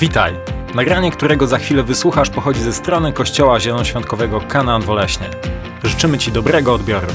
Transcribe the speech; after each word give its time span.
Witaj! 0.00 0.34
Nagranie, 0.74 1.10
którego 1.10 1.46
za 1.46 1.58
chwilę 1.58 1.82
wysłuchasz, 1.82 2.30
pochodzi 2.30 2.60
ze 2.60 2.72
strony 2.72 3.12
Kościoła 3.12 3.60
Zielonoświątkowego 3.60 4.40
Kanaan 4.40 4.82
Woleśnie. 4.82 5.30
Życzymy 5.84 6.18
Ci 6.18 6.32
dobrego 6.32 6.74
odbioru. 6.74 7.06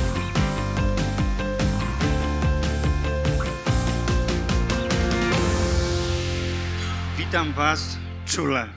Witam 7.18 7.54
Was 7.54 7.98
czule. 8.26 8.70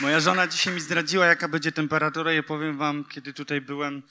Moja 0.00 0.20
żona 0.20 0.46
dzisiaj 0.46 0.74
mi 0.74 0.80
zdradziła, 0.80 1.26
jaka 1.26 1.48
będzie 1.48 1.72
temperatura 1.72 2.32
i 2.32 2.42
powiem 2.42 2.78
Wam, 2.78 3.04
kiedy 3.04 3.32
tutaj 3.32 3.60
byłem, 3.60 4.02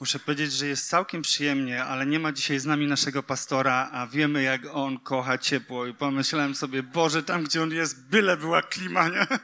muszę 0.00 0.18
powiedzieć, 0.18 0.52
że 0.52 0.66
jest 0.66 0.88
całkiem 0.88 1.22
przyjemnie, 1.22 1.84
ale 1.84 2.06
nie 2.06 2.18
ma 2.18 2.32
dzisiaj 2.32 2.58
z 2.58 2.66
nami 2.66 2.86
naszego 2.86 3.22
pastora, 3.22 3.90
a 3.92 4.06
wiemy, 4.06 4.42
jak 4.42 4.62
on 4.72 4.98
kocha 4.98 5.38
ciepło. 5.38 5.86
I 5.86 5.94
pomyślałem 5.94 6.54
sobie, 6.54 6.82
Boże, 6.82 7.22
tam, 7.22 7.44
gdzie 7.44 7.62
on 7.62 7.72
jest, 7.72 8.08
byle 8.08 8.36
była 8.36 8.62
klima, 8.62 9.08
nie? 9.08 9.26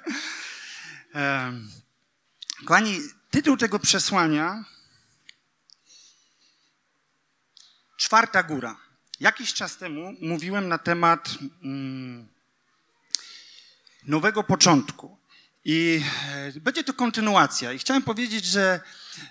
Kochani, 2.66 3.00
tytuł 3.30 3.56
tego 3.56 3.78
przesłania 3.78 4.64
Czwarta 7.96 8.42
góra. 8.42 8.76
Jakiś 9.20 9.54
czas 9.54 9.76
temu 9.76 10.14
mówiłem 10.20 10.68
na 10.68 10.78
temat 10.78 11.38
mm, 11.62 12.28
nowego 14.06 14.44
początku. 14.44 15.15
I 15.68 16.02
e, 16.56 16.60
będzie 16.60 16.84
to 16.84 16.92
kontynuacja. 16.92 17.72
I 17.72 17.78
chciałem 17.78 18.02
powiedzieć, 18.02 18.44
że 18.44 18.80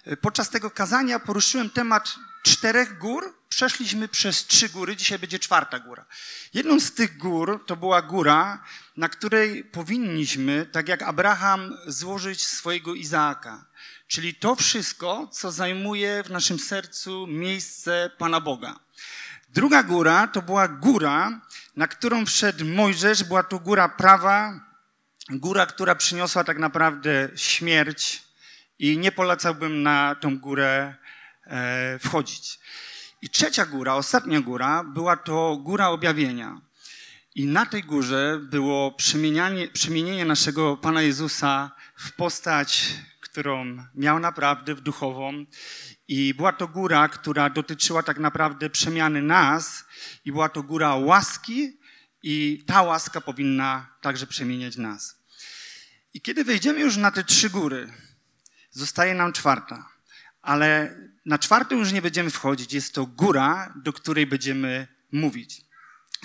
e, 0.03 0.17
podczas 0.17 0.49
tego 0.49 0.71
kazania 0.71 1.19
poruszyłem 1.19 1.69
temat 1.69 2.15
czterech 2.43 2.97
gór. 2.97 3.35
Przeszliśmy 3.49 4.07
przez 4.07 4.45
trzy 4.45 4.69
góry, 4.69 4.95
dzisiaj 4.95 5.19
będzie 5.19 5.39
czwarta 5.39 5.79
góra. 5.79 6.05
Jedną 6.53 6.79
z 6.79 6.91
tych 6.91 7.17
gór 7.17 7.63
to 7.67 7.75
była 7.75 8.01
góra, 8.01 8.63
na 8.97 9.09
której 9.09 9.63
powinniśmy, 9.63 10.65
tak 10.71 10.87
jak 10.87 11.01
Abraham, 11.01 11.77
złożyć 11.87 12.45
swojego 12.45 12.93
Izaaka. 12.93 13.65
Czyli 14.07 14.35
to 14.35 14.55
wszystko, 14.55 15.27
co 15.27 15.51
zajmuje 15.51 16.23
w 16.23 16.29
naszym 16.29 16.59
sercu 16.59 17.27
miejsce 17.27 18.11
Pana 18.17 18.41
Boga. 18.41 18.79
Druga 19.49 19.83
góra 19.83 20.27
to 20.27 20.41
była 20.41 20.67
góra, 20.67 21.41
na 21.75 21.87
którą 21.87 22.25
wszedł 22.25 22.65
Mojżesz, 22.65 23.23
była 23.23 23.43
to 23.43 23.59
góra 23.59 23.89
prawa, 23.89 24.64
góra, 25.29 25.65
która 25.65 25.95
przyniosła 25.95 26.43
tak 26.43 26.59
naprawdę 26.59 27.29
śmierć 27.35 28.23
i 28.79 28.97
nie 28.97 29.11
polecałbym 29.11 29.83
na 29.83 30.15
tą 30.15 30.37
górę 30.37 30.95
e, 31.43 31.99
wchodzić. 31.99 32.59
I 33.21 33.29
trzecia 33.29 33.65
góra, 33.65 33.93
ostatnia 33.93 34.41
góra, 34.41 34.83
była 34.83 35.17
to 35.17 35.57
góra 35.57 35.87
objawienia. 35.87 36.61
I 37.35 37.45
na 37.45 37.65
tej 37.65 37.83
górze 37.83 38.39
było 38.43 38.91
przemienienie 39.73 40.25
naszego 40.25 40.77
Pana 40.77 41.01
Jezusa 41.01 41.71
w 41.95 42.11
postać, 42.11 42.93
którą 43.19 43.77
miał 43.95 44.19
naprawdę 44.19 44.75
w 44.75 44.81
duchową. 44.81 45.45
I 46.07 46.33
była 46.33 46.53
to 46.53 46.67
góra, 46.67 47.07
która 47.07 47.49
dotyczyła 47.49 48.03
tak 48.03 48.19
naprawdę 48.19 48.69
przemiany 48.69 49.21
nas, 49.21 49.85
i 50.25 50.31
była 50.31 50.49
to 50.49 50.63
góra 50.63 50.95
łaski, 50.95 51.77
i 52.27 52.63
ta 52.67 52.81
łaska 52.81 53.21
powinna 53.21 53.87
także 54.01 54.27
przemieniać 54.27 54.77
nas. 54.77 55.15
I 56.13 56.21
kiedy 56.21 56.43
wejdziemy 56.43 56.79
już 56.79 56.97
na 56.97 57.11
te 57.11 57.23
trzy 57.23 57.49
góry, 57.49 57.93
zostaje 58.71 59.15
nam 59.15 59.33
czwarta. 59.33 59.89
Ale 60.41 60.97
na 61.25 61.39
czwartą 61.39 61.75
już 61.75 61.91
nie 61.91 62.01
będziemy 62.01 62.29
wchodzić. 62.29 62.73
Jest 62.73 62.93
to 62.93 63.05
góra, 63.05 63.73
do 63.75 63.93
której 63.93 64.27
będziemy 64.27 64.87
mówić. 65.11 65.61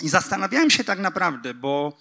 I 0.03 0.09
zastanawiałem 0.09 0.69
się 0.69 0.83
tak 0.83 0.99
naprawdę, 0.99 1.53
bo 1.53 1.97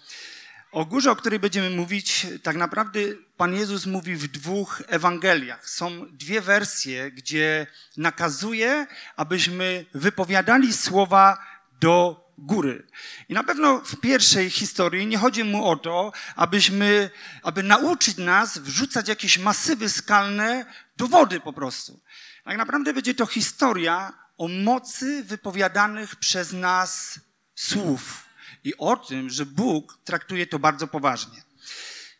o 0.73 0.85
górze, 0.85 1.11
o 1.11 1.17
której 1.17 1.39
będziemy 1.39 1.71
mówić, 1.71 2.27
tak 2.43 2.57
naprawdę 2.57 3.01
Pan 3.37 3.55
Jezus 3.55 3.87
mówi 3.87 4.17
w 4.17 4.29
dwóch 4.29 4.83
Ewangeliach. 4.87 5.69
Są 5.69 6.07
dwie 6.11 6.41
wersje, 6.41 7.11
gdzie 7.11 7.67
nakazuje, 7.97 8.87
abyśmy 9.17 9.87
wypowiadali 9.95 10.73
słowa 10.73 11.39
do 11.81 12.20
góry. 12.41 12.87
I 13.29 13.35
na 13.35 13.45
pewno 13.45 13.81
w 13.85 13.97
pierwszej 13.97 14.51
historii 14.51 15.07
nie 15.07 15.19
chodzi 15.19 15.45
mu 15.45 15.69
o 15.69 15.77
to, 15.77 16.13
abyśmy, 16.37 17.11
aby 17.43 17.63
nauczyć 17.63 18.17
nas 18.17 18.59
wrzucać 18.59 19.09
jakieś 19.09 19.39
masywy 19.39 19.89
skalne 19.89 20.67
do 20.97 21.09
wody 21.09 21.41
po 21.41 21.53
prostu. 21.53 22.01
Tak 22.45 22.57
naprawdę 22.57 22.95
będzie 22.95 23.15
to 23.15 23.27
historia 23.27 24.13
o 24.39 24.49
mocy 24.49 25.25
wypowiadanych 25.25 26.17
przez 26.17 26.53
nas 26.53 27.21
słów 27.55 28.25
i 28.65 28.77
o 28.77 28.97
tym, 28.97 29.31
że 29.31 29.47
Bóg 29.47 29.99
traktuje 30.05 30.47
to 30.47 30.59
bardzo 30.59 30.87
poważnie. 30.87 31.43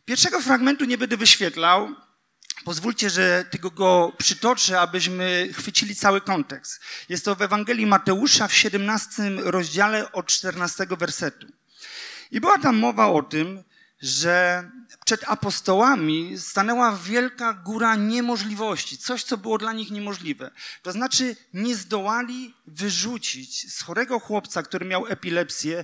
Pierwszego 0.05 0.41
fragmentu 0.41 0.85
nie 0.85 0.97
będę 0.97 1.17
wyświetlał, 1.17 1.95
Pozwólcie, 2.65 3.09
że 3.09 3.45
tylko 3.51 3.71
go 3.71 4.13
przytoczę, 4.17 4.81
abyśmy 4.81 5.49
chwycili 5.53 5.95
cały 5.95 6.21
kontekst. 6.21 6.81
Jest 7.09 7.25
to 7.25 7.35
w 7.35 7.41
Ewangelii 7.41 7.85
Mateusza 7.85 8.47
w 8.47 8.53
17 8.53 9.23
rozdziale 9.37 10.11
od 10.11 10.25
14 10.25 10.85
wersetu. 10.89 11.47
I 12.31 12.41
była 12.41 12.57
tam 12.57 12.77
mowa 12.77 13.07
o 13.07 13.23
tym, 13.23 13.63
że 14.01 14.69
przed 15.05 15.23
apostołami 15.27 16.37
stanęła 16.37 16.97
wielka 16.97 17.53
góra 17.53 17.95
niemożliwości, 17.95 18.97
coś, 18.97 19.23
co 19.23 19.37
było 19.37 19.57
dla 19.57 19.73
nich 19.73 19.91
niemożliwe. 19.91 20.51
To 20.81 20.91
znaczy, 20.91 21.35
nie 21.53 21.75
zdołali 21.75 22.53
wyrzucić 22.67 23.73
z 23.73 23.81
chorego 23.81 24.19
chłopca, 24.19 24.63
który 24.63 24.85
miał 24.85 25.07
epilepsję, 25.07 25.83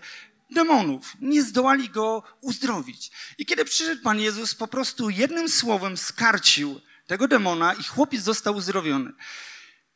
demonów. 0.52 1.14
Nie 1.22 1.44
zdołali 1.44 1.90
go 1.90 2.24
uzdrowić. 2.42 3.12
I 3.38 3.46
kiedy 3.46 3.66
przyszedł 3.66 4.02
Pan 4.02 4.20
Jezus, 4.20 4.56
po 4.56 4.68
prostu 4.68 5.10
jednym 5.10 5.50
słowem 5.50 5.98
skarcił 5.98 6.82
tego 7.08 7.28
demona 7.28 7.74
i 7.74 7.84
chłopiec 7.84 8.24
został 8.24 8.56
uzdrowiony. 8.56 9.12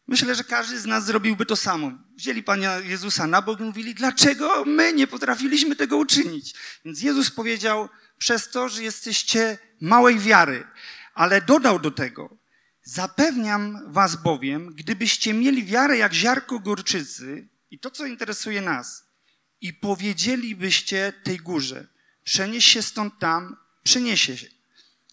Myślę, 0.08 0.36
że 0.36 0.44
każdy 0.44 0.80
z 0.80 0.86
nas 0.86 1.06
zrobiłby 1.06 1.46
to 1.46 1.56
samo. 1.56 1.92
Wzięli 2.16 2.44
Pana 2.44 2.78
Jezusa 2.78 3.28
na 3.28 3.42
bok 3.42 3.60
i 3.60 3.64
mówili, 3.64 3.96
dlaczego 3.96 4.66
my 4.66 4.94
nie 4.94 5.08
potrafiliśmy 5.08 5.76
tego 5.76 5.98
uczynić? 5.98 6.54
Więc 6.86 7.02
Jezus 7.02 7.32
powiedział, 7.32 7.90
przez 8.18 8.50
to, 8.50 8.70
że 8.70 8.84
jesteście 8.84 9.58
małej 9.82 10.20
wiary. 10.20 10.68
Ale 11.14 11.42
dodał 11.42 11.80
do 11.80 11.92
tego, 11.92 12.38
zapewniam 12.84 13.80
was 13.94 14.16
bowiem, 14.16 14.74
gdybyście 14.76 15.34
mieli 15.34 15.66
wiarę 15.66 15.98
jak 15.98 16.14
ziarko 16.14 16.60
gorczycy, 16.60 17.48
i 17.72 17.80
to, 17.80 17.92
co 17.92 18.06
interesuje 18.06 18.62
nas, 18.62 19.11
i 19.62 19.74
powiedzielibyście 19.74 21.14
tej 21.24 21.38
górze, 21.38 21.88
przenieś 22.24 22.66
się 22.66 22.82
stąd 22.82 23.20
tam, 23.20 23.58
przeniesie 23.84 24.38
się. 24.38 24.48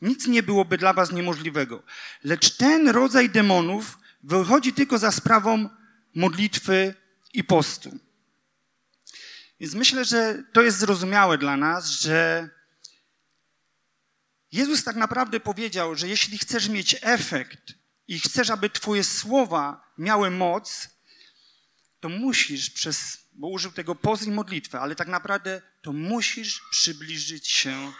Nic 0.02 0.26
nie 0.26 0.42
byłoby 0.42 0.78
dla 0.78 0.92
was 0.92 1.12
niemożliwego. 1.12 1.82
Lecz 2.24 2.56
ten 2.56 2.88
rodzaj 2.88 3.30
demonów 3.30 3.98
wychodzi 4.22 4.72
tylko 4.72 4.98
za 4.98 5.12
sprawą 5.12 5.68
modlitwy 6.14 6.94
i 7.32 7.44
postu. 7.44 7.98
Więc 9.60 9.74
myślę, 9.74 10.04
że 10.04 10.42
to 10.52 10.62
jest 10.62 10.78
zrozumiałe 10.78 11.38
dla 11.38 11.56
nas, 11.56 11.90
że 11.90 12.48
Jezus 14.52 14.84
tak 14.84 14.96
naprawdę 14.96 15.40
powiedział, 15.40 15.94
że 15.94 16.08
jeśli 16.08 16.38
chcesz 16.38 16.68
mieć 16.68 16.96
efekt 17.00 17.72
i 18.08 18.20
chcesz, 18.20 18.50
aby 18.50 18.70
Twoje 18.70 19.04
słowa 19.04 19.92
miały 19.98 20.30
moc, 20.30 20.88
to 22.00 22.08
musisz 22.08 22.70
przez 22.70 23.18
bo 23.38 23.48
użył 23.48 23.72
tego 23.72 23.94
pozy 23.94 24.26
i 24.26 24.30
modlitwy, 24.30 24.78
ale 24.78 24.94
tak 24.94 25.08
naprawdę 25.08 25.62
to 25.82 25.92
musisz 25.92 26.62
przybliżyć 26.70 27.48
się 27.48 27.92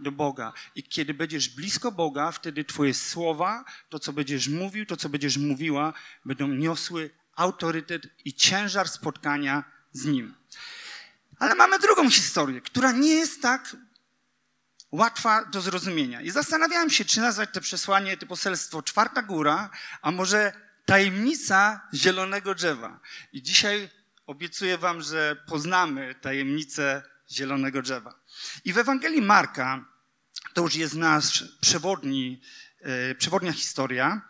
do 0.00 0.12
Boga. 0.12 0.52
I 0.74 0.82
kiedy 0.82 1.14
będziesz 1.14 1.48
blisko 1.48 1.92
Boga, 1.92 2.32
wtedy 2.32 2.64
Twoje 2.64 2.94
słowa, 2.94 3.64
to 3.88 3.98
co 3.98 4.12
będziesz 4.12 4.48
mówił, 4.48 4.86
to 4.86 4.96
co 4.96 5.08
będziesz 5.08 5.38
mówiła, 5.38 5.92
będą 6.24 6.48
niosły 6.48 7.10
autorytet 7.36 8.06
i 8.24 8.34
ciężar 8.34 8.88
spotkania 8.88 9.64
z 9.92 10.04
Nim. 10.04 10.34
Ale 11.38 11.54
mamy 11.54 11.78
drugą 11.78 12.10
historię, 12.10 12.60
która 12.60 12.92
nie 12.92 13.14
jest 13.14 13.42
tak 13.42 13.76
łatwa 14.92 15.44
do 15.44 15.60
zrozumienia. 15.60 16.20
I 16.20 16.30
zastanawiałem 16.30 16.90
się, 16.90 17.04
czy 17.04 17.20
nazwać 17.20 17.50
to 17.52 17.60
przesłanie, 17.60 18.16
to 18.16 18.26
poselstwo 18.26 18.82
Czwarta 18.82 19.22
Góra, 19.22 19.70
a 20.02 20.10
może 20.10 20.52
tajemnica 20.84 21.88
zielonego 21.94 22.54
drzewa. 22.54 23.00
I 23.32 23.42
dzisiaj 23.42 23.90
obiecuję 24.26 24.78
wam, 24.78 25.02
że 25.02 25.36
poznamy 25.46 26.14
tajemnicę 26.14 27.02
zielonego 27.30 27.82
drzewa. 27.82 28.14
I 28.64 28.72
w 28.72 28.78
Ewangelii 28.78 29.22
Marka, 29.22 29.84
to 30.54 30.62
już 30.62 30.74
jest 30.74 30.94
nasz 30.94 31.44
przewodni, 31.60 32.40
e, 32.80 33.14
przewodnia 33.14 33.52
historia, 33.52 34.28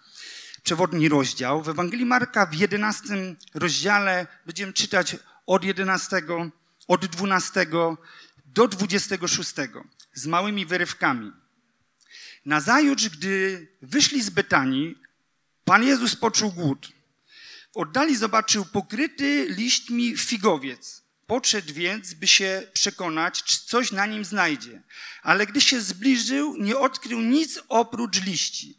przewodni 0.63 1.09
rozdział. 1.09 1.63
W 1.63 1.69
Ewangelii 1.69 2.07
Marka 2.07 2.47
w 2.47 2.55
11 2.55 3.37
rozdziale 3.55 4.27
będziemy 4.47 4.73
czytać 4.73 5.17
od 5.47 5.65
11, 5.65 6.23
od 6.89 7.07
12 7.07 7.67
do 8.45 8.69
26 8.69 9.53
z 10.13 10.27
małymi 10.27 10.67
wyrywkami. 10.67 11.33
Nazajutrz, 12.45 13.09
gdy 13.09 13.69
wyszli 13.83 14.23
z 14.23 14.31
Betanii, 14.31 14.99
Pan 15.65 15.85
Jezus 15.85 16.17
poczuł 16.17 16.53
głód 16.53 16.93
oddali 17.75 18.17
zobaczył 18.17 18.65
pokryty 18.65 19.47
liśćmi 19.49 20.17
figowiec 20.17 21.05
Podszedł 21.27 21.75
więc, 21.75 22.15
by 22.15 22.27
się 22.27 22.63
przekonać, 22.73 23.43
czy 23.43 23.67
coś 23.67 23.93
na 23.93 24.07
nim 24.07 24.25
znajdzie. 24.25 24.83
Ale 25.23 25.47
gdy 25.47 25.61
się 25.61 25.81
zbliżył, 25.81 26.57
nie 26.57 26.79
odkrył 26.79 27.21
nic 27.21 27.61
oprócz 27.69 28.23
liści. 28.23 28.79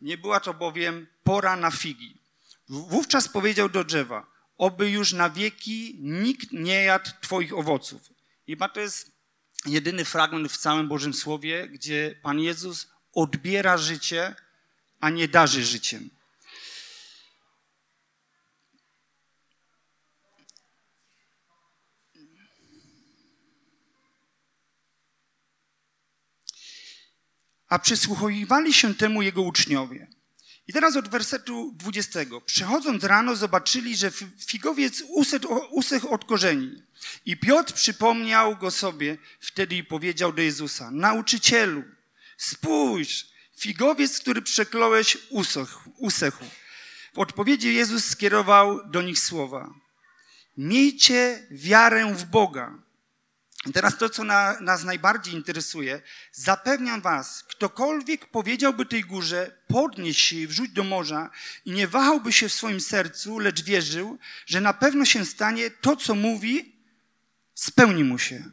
Nie 0.00 0.18
była 0.18 0.40
to 0.40 0.54
bowiem 0.54 1.06
pora 1.24 1.56
na 1.56 1.70
figi. 1.70 2.18
Wówczas 2.68 3.28
powiedział 3.28 3.68
do 3.68 3.84
drzewa, 3.84 4.26
oby 4.58 4.90
już 4.90 5.12
na 5.12 5.30
wieki 5.30 5.96
nikt 6.00 6.52
nie 6.52 6.82
jadł 6.82 7.10
twoich 7.20 7.54
owoców. 7.54 8.02
I 8.46 8.56
to 8.56 8.80
jest 8.80 9.10
jedyny 9.66 10.04
fragment 10.04 10.52
w 10.52 10.56
całym 10.56 10.88
Bożym 10.88 11.14
Słowie, 11.14 11.68
gdzie 11.68 12.18
Pan 12.22 12.40
Jezus 12.40 12.88
odbiera 13.12 13.78
życie, 13.78 14.34
a 15.00 15.10
nie 15.10 15.28
darzy 15.28 15.64
życiem. 15.64 16.10
A 27.68 27.78
przysłuchiwali 27.78 28.74
się 28.74 28.94
temu 28.94 29.22
jego 29.22 29.42
uczniowie. 29.42 30.06
I 30.68 30.72
teraz 30.72 30.96
od 30.96 31.08
wersetu 31.08 31.72
20. 31.76 32.20
Przychodząc 32.44 33.04
rano 33.04 33.36
zobaczyli, 33.36 33.96
że 33.96 34.10
figowiec 34.46 35.02
usechł 35.70 36.08
od 36.08 36.24
korzeni. 36.24 36.82
I 37.26 37.36
Piotr 37.36 37.72
przypomniał 37.72 38.56
go 38.56 38.70
sobie 38.70 39.18
wtedy 39.40 39.76
i 39.76 39.84
powiedział 39.84 40.32
do 40.32 40.42
Jezusa, 40.42 40.90
nauczycielu, 40.90 41.82
spójrz, 42.36 43.26
figowiec, 43.58 44.20
który 44.20 44.42
przekląłeś, 44.42 45.18
usechł. 45.30 45.90
usechł. 45.96 46.44
W 47.14 47.18
odpowiedzi 47.18 47.74
Jezus 47.74 48.04
skierował 48.04 48.90
do 48.90 49.02
nich 49.02 49.18
słowa. 49.18 49.74
Miejcie 50.56 51.46
wiarę 51.50 52.14
w 52.14 52.24
Boga. 52.24 52.87
I 53.66 53.72
teraz 53.72 53.98
to, 53.98 54.08
co 54.08 54.24
na, 54.24 54.60
nas 54.60 54.84
najbardziej 54.84 55.34
interesuje. 55.34 56.02
Zapewniam 56.32 57.00
was, 57.00 57.44
ktokolwiek 57.44 58.26
powiedziałby 58.26 58.86
tej 58.86 59.04
górze, 59.04 59.58
podnieś 59.68 60.20
się 60.20 60.36
i 60.36 60.46
wrzuć 60.46 60.70
do 60.70 60.84
morza 60.84 61.30
i 61.64 61.70
nie 61.72 61.88
wahałby 61.88 62.32
się 62.32 62.48
w 62.48 62.52
swoim 62.52 62.80
sercu, 62.80 63.38
lecz 63.38 63.62
wierzył, 63.62 64.18
że 64.46 64.60
na 64.60 64.72
pewno 64.72 65.04
się 65.04 65.24
stanie 65.24 65.70
to, 65.70 65.96
co 65.96 66.14
mówi, 66.14 66.76
spełni 67.54 68.04
mu 68.04 68.18
się. 68.18 68.50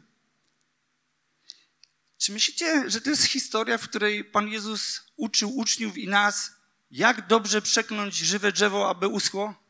Czy 2.18 2.32
myślicie, 2.32 2.90
że 2.90 3.00
to 3.00 3.10
jest 3.10 3.24
historia, 3.24 3.78
w 3.78 3.88
której 3.88 4.24
Pan 4.24 4.48
Jezus 4.48 5.02
uczył 5.16 5.56
uczniów 5.56 5.98
i 5.98 6.08
nas, 6.08 6.52
jak 6.90 7.26
dobrze 7.26 7.62
przekląć 7.62 8.14
żywe 8.14 8.52
drzewo, 8.52 8.90
aby 8.90 9.08
uschło? 9.08 9.65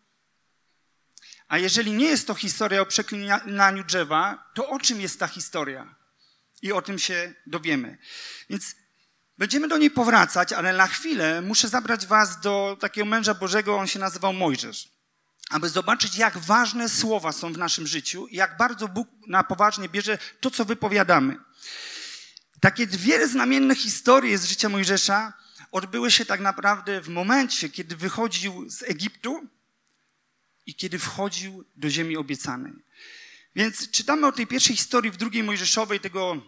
A 1.48 1.58
jeżeli 1.58 1.92
nie 1.92 2.06
jest 2.06 2.26
to 2.26 2.34
historia 2.34 2.80
o 2.80 2.86
przeklinaniu 2.86 3.84
drzewa, 3.84 4.50
to 4.54 4.68
o 4.68 4.78
czym 4.78 5.00
jest 5.00 5.18
ta 5.18 5.28
historia? 5.28 5.94
I 6.62 6.72
o 6.72 6.82
tym 6.82 6.98
się 6.98 7.34
dowiemy. 7.46 7.98
Więc 8.50 8.76
będziemy 9.38 9.68
do 9.68 9.78
niej 9.78 9.90
powracać, 9.90 10.52
ale 10.52 10.72
na 10.72 10.86
chwilę 10.86 11.42
muszę 11.42 11.68
zabrać 11.68 12.06
was 12.06 12.40
do 12.40 12.76
takiego 12.80 13.04
męża 13.04 13.34
Bożego, 13.34 13.76
on 13.76 13.86
się 13.86 13.98
nazywał 13.98 14.32
Mojżesz. 14.32 14.88
Aby 15.50 15.68
zobaczyć, 15.68 16.16
jak 16.16 16.38
ważne 16.38 16.88
słowa 16.88 17.32
są 17.32 17.52
w 17.52 17.58
naszym 17.58 17.86
życiu 17.86 18.26
i 18.26 18.36
jak 18.36 18.56
bardzo 18.56 18.88
Bóg 18.88 19.08
na 19.26 19.44
poważnie 19.44 19.88
bierze 19.88 20.18
to, 20.40 20.50
co 20.50 20.64
wypowiadamy. 20.64 21.36
Takie 22.60 22.86
dwie 22.86 23.28
znamienne 23.28 23.74
historie 23.74 24.38
z 24.38 24.44
życia 24.44 24.68
Mojżesza 24.68 25.32
odbyły 25.72 26.10
się 26.10 26.24
tak 26.24 26.40
naprawdę 26.40 27.00
w 27.00 27.08
momencie, 27.08 27.68
kiedy 27.68 27.96
wychodził 27.96 28.70
z 28.70 28.82
Egiptu 28.82 29.48
i 30.66 30.74
kiedy 30.74 30.98
wchodził 30.98 31.64
do 31.76 31.90
ziemi 31.90 32.16
obiecanej. 32.16 32.72
Więc 33.56 33.90
czytamy 33.90 34.26
o 34.26 34.32
tej 34.32 34.46
pierwszej 34.46 34.76
historii 34.76 35.10
w 35.10 35.16
drugiej 35.16 35.42
Mojżeszowej, 35.42 36.00
tego 36.00 36.42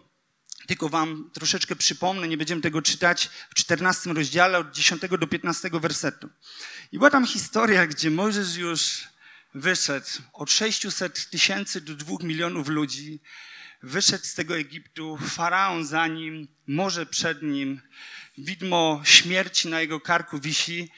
tylko 0.67 0.89
wam 0.89 1.29
troszeczkę 1.33 1.75
przypomnę, 1.75 2.27
nie 2.27 2.37
będziemy 2.37 2.61
tego 2.61 2.81
czytać 2.81 3.29
w 3.49 3.55
14 3.55 4.13
rozdziale 4.13 4.57
od 4.57 4.71
10 4.71 5.01
do 5.19 5.27
15 5.27 5.69
wersetu. 5.73 6.29
I 6.91 6.97
była 6.97 7.09
tam 7.09 7.27
historia, 7.27 7.87
gdzie 7.87 8.11
Mojżesz 8.11 8.55
już 8.55 9.07
wyszedł 9.53 10.07
od 10.33 10.51
600 10.51 11.29
tysięcy 11.29 11.81
do 11.81 11.95
2 11.95 12.15
milionów 12.23 12.67
ludzi, 12.67 13.19
wyszedł 13.83 14.25
z 14.25 14.33
tego 14.33 14.57
Egiptu, 14.57 15.17
faraon 15.17 15.85
za 15.85 16.07
nim, 16.07 16.47
morze 16.67 17.05
przed 17.05 17.41
nim, 17.41 17.81
widmo 18.37 19.01
śmierci 19.03 19.67
na 19.67 19.81
jego 19.81 19.99
karku 19.99 20.39
wisi, 20.39 20.91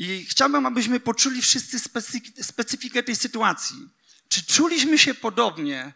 i 0.00 0.26
chciałbym, 0.26 0.66
abyśmy 0.66 1.00
poczuli 1.00 1.42
wszyscy 1.42 1.78
specyfikę 2.42 3.02
tej 3.02 3.16
sytuacji. 3.16 3.76
Czy 4.28 4.42
czuliśmy 4.42 4.98
się 4.98 5.14
podobnie? 5.14 5.92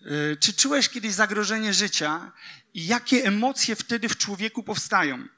Y, 0.00 0.36
czy 0.40 0.52
czułeś 0.52 0.88
kiedyś 0.88 1.12
zagrożenie 1.12 1.74
życia 1.74 2.32
i 2.74 2.86
jakie 2.86 3.24
emocje 3.24 3.76
wtedy 3.76 4.08
w 4.08 4.16
człowieku 4.16 4.62
powstają? 4.62 5.28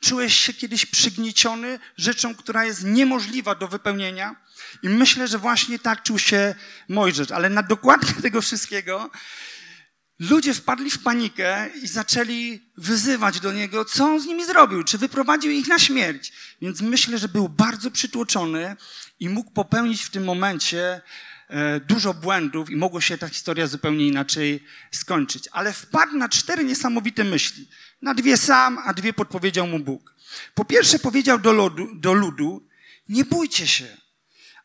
Czułeś 0.00 0.36
się 0.36 0.54
kiedyś 0.54 0.86
przygnieciony 0.86 1.78
rzeczą, 1.96 2.34
która 2.34 2.64
jest 2.64 2.84
niemożliwa 2.84 3.54
do 3.54 3.68
wypełnienia? 3.68 4.36
I 4.82 4.88
myślę, 4.88 5.28
że 5.28 5.38
właśnie 5.38 5.78
tak 5.78 6.02
czuł 6.02 6.18
się 6.18 6.54
Mojżesz. 6.88 7.30
Ale 7.30 7.50
na 7.50 7.62
dokładnie 7.62 8.12
tego 8.22 8.42
wszystkiego 8.42 9.10
ludzie 10.20 10.54
wpadli 10.54 10.90
w 10.90 10.98
panikę 10.98 11.70
i 11.82 11.86
zaczęli 11.88 12.60
wyzywać 12.76 13.40
do 13.40 13.52
niego, 13.52 13.84
co 13.84 14.04
on 14.04 14.20
z 14.20 14.26
nimi 14.26 14.46
zrobił, 14.46 14.84
czy 14.84 14.98
wyprowadził 14.98 15.50
ich 15.50 15.68
na 15.68 15.78
śmierć. 15.78 16.32
Więc 16.62 16.80
myślę, 16.80 17.18
że 17.18 17.28
był 17.28 17.48
bardzo 17.48 17.90
przytłoczony 17.90 18.76
i 19.20 19.28
mógł 19.28 19.50
popełnić 19.50 20.02
w 20.02 20.10
tym 20.10 20.24
momencie 20.24 21.00
e, 21.48 21.80
dużo 21.80 22.14
błędów 22.14 22.70
i 22.70 22.76
mogło 22.76 23.00
się 23.00 23.18
ta 23.18 23.28
historia 23.28 23.66
zupełnie 23.66 24.06
inaczej 24.06 24.64
skończyć. 24.90 25.48
Ale 25.52 25.72
wpadł 25.72 26.16
na 26.16 26.28
cztery 26.28 26.64
niesamowite 26.64 27.24
myśli. 27.24 27.68
Na 28.02 28.14
dwie 28.14 28.36
sam, 28.36 28.78
a 28.84 28.94
dwie 28.94 29.12
podpowiedział 29.12 29.66
mu 29.66 29.78
Bóg. 29.78 30.14
Po 30.54 30.64
pierwsze 30.64 30.98
powiedział 30.98 31.38
do 31.38 31.52
ludu, 31.52 31.88
do 31.94 32.12
ludu 32.12 32.68
nie 33.08 33.24
bójcie 33.24 33.66
się. 33.66 33.96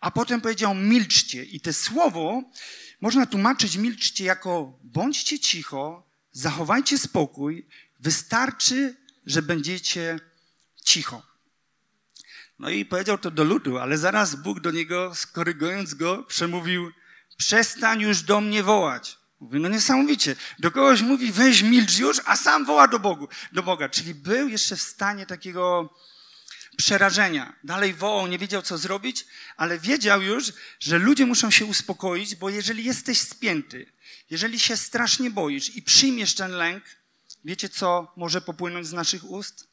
A 0.05 0.11
potem 0.11 0.41
powiedział 0.41 0.75
milczcie. 0.75 1.43
I 1.43 1.59
to 1.59 1.73
słowo 1.73 2.43
można 3.01 3.25
tłumaczyć 3.25 3.77
milczcie 3.77 4.25
jako 4.25 4.79
bądźcie 4.83 5.39
cicho, 5.39 6.09
zachowajcie 6.31 6.97
spokój, 6.97 7.67
wystarczy, 7.99 8.95
że 9.25 9.41
będziecie 9.41 10.19
cicho. 10.83 11.21
No 12.59 12.69
i 12.69 12.85
powiedział 12.85 13.17
to 13.17 13.31
do 13.31 13.43
ludu, 13.43 13.77
ale 13.77 13.97
zaraz 13.97 14.35
Bóg 14.35 14.59
do 14.59 14.71
niego, 14.71 15.15
skorygując 15.15 15.93
go, 15.93 16.23
przemówił: 16.23 16.91
Przestań 17.37 18.01
już 18.01 18.21
do 18.21 18.41
mnie 18.41 18.63
wołać. 18.63 19.17
Mówi, 19.39 19.59
no 19.59 19.69
niesamowicie. 19.69 20.35
Do 20.59 20.71
kogoś 20.71 21.01
mówi, 21.01 21.31
weź 21.31 21.61
milcz 21.61 21.97
już, 21.99 22.21
a 22.25 22.35
sam 22.35 22.65
woła 22.65 22.87
do 22.87 22.99
Bogu, 22.99 23.27
do 23.51 23.63
Boga. 23.63 23.89
Czyli 23.89 24.15
był 24.15 24.49
jeszcze 24.49 24.75
w 24.75 24.81
stanie 24.81 25.25
takiego 25.25 25.93
przerażenia. 26.75 27.55
Dalej 27.63 27.93
wołał, 27.93 28.27
nie 28.27 28.37
wiedział 28.37 28.61
co 28.61 28.77
zrobić, 28.77 29.25
ale 29.57 29.79
wiedział 29.79 30.21
już, 30.21 30.53
że 30.79 30.97
ludzie 30.97 31.25
muszą 31.25 31.51
się 31.51 31.65
uspokoić, 31.65 32.35
bo 32.35 32.49
jeżeli 32.49 32.83
jesteś 32.83 33.19
spięty, 33.19 33.91
jeżeli 34.29 34.59
się 34.59 34.77
strasznie 34.77 35.31
boisz 35.31 35.75
i 35.75 35.81
przyjmiesz 35.81 36.35
ten 36.35 36.51
lęk, 36.51 36.83
wiecie 37.45 37.69
co 37.69 38.13
może 38.15 38.41
popłynąć 38.41 38.87
z 38.87 38.93
naszych 38.93 39.23
ust? 39.23 39.67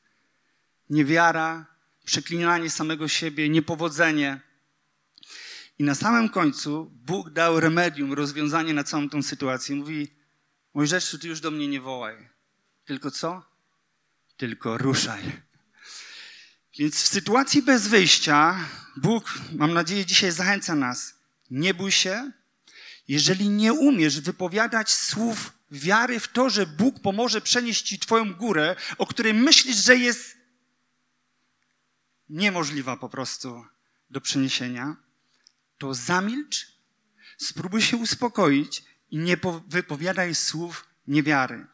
Niewiara, 0.91 1.67
przeklinanie 2.05 2.71
samego 2.71 3.09
siebie, 3.09 3.49
niepowodzenie. 3.49 4.41
I 5.79 5.85
na 5.85 5.95
samym 5.95 6.29
końcu 6.29 6.91
Bóg 6.95 7.31
dał 7.31 7.61
remedium, 7.61 8.13
rozwiązanie 8.13 8.75
na 8.75 8.85
całą 8.85 9.11
tą 9.11 9.23
sytuację. 9.23 9.77
Mówi, 9.77 10.09
Mojżeszu, 10.75 11.19
ty 11.19 11.29
już 11.29 11.41
do 11.41 11.51
mnie 11.51 11.69
nie 11.69 11.81
wołaj. 11.81 12.29
Tylko 12.85 13.11
co? 13.11 13.43
Tylko 14.37 14.79
ruszaj. 14.79 15.23
Więc 16.79 16.95
w 16.95 17.09
sytuacji 17.09 17.63
bez 17.63 17.89
wyjścia 17.89 18.69
Bóg, 18.97 19.35
mam 19.53 19.75
nadzieję, 19.75 20.07
dzisiaj 20.07 20.33
zachęca 20.33 20.75
nas. 20.75 21.15
Nie 21.51 21.75
bój 21.75 21.93
się, 21.93 22.33
jeżeli 23.09 23.49
nie 23.49 23.73
umiesz 23.73 24.21
wypowiadać 24.21 24.93
słów 24.93 25.53
wiary 25.71 26.21
w 26.21 26.29
to, 26.29 26.51
że 26.51 26.67
Bóg 26.67 27.01
pomoże 27.01 27.41
przenieść 27.41 27.83
ci 27.83 27.99
Twoją 27.99 28.35
górę, 28.35 28.77
o 28.99 29.07
której 29.07 29.35
myślisz, 29.35 29.77
że 29.77 29.97
jest 29.97 30.37
niemożliwa 32.29 32.97
po 32.97 33.09
prostu 33.09 33.65
do 34.11 34.21
przeniesienia, 34.21 34.97
to 35.79 35.95
zamilcz, 35.95 36.67
spróbuj 37.39 37.83
się 37.83 37.97
uspokoić 37.97 38.85
i 39.11 39.19
nie 39.19 39.37
wypowiadaj 39.69 40.35
słów 40.35 40.87
niewiary. 41.07 41.67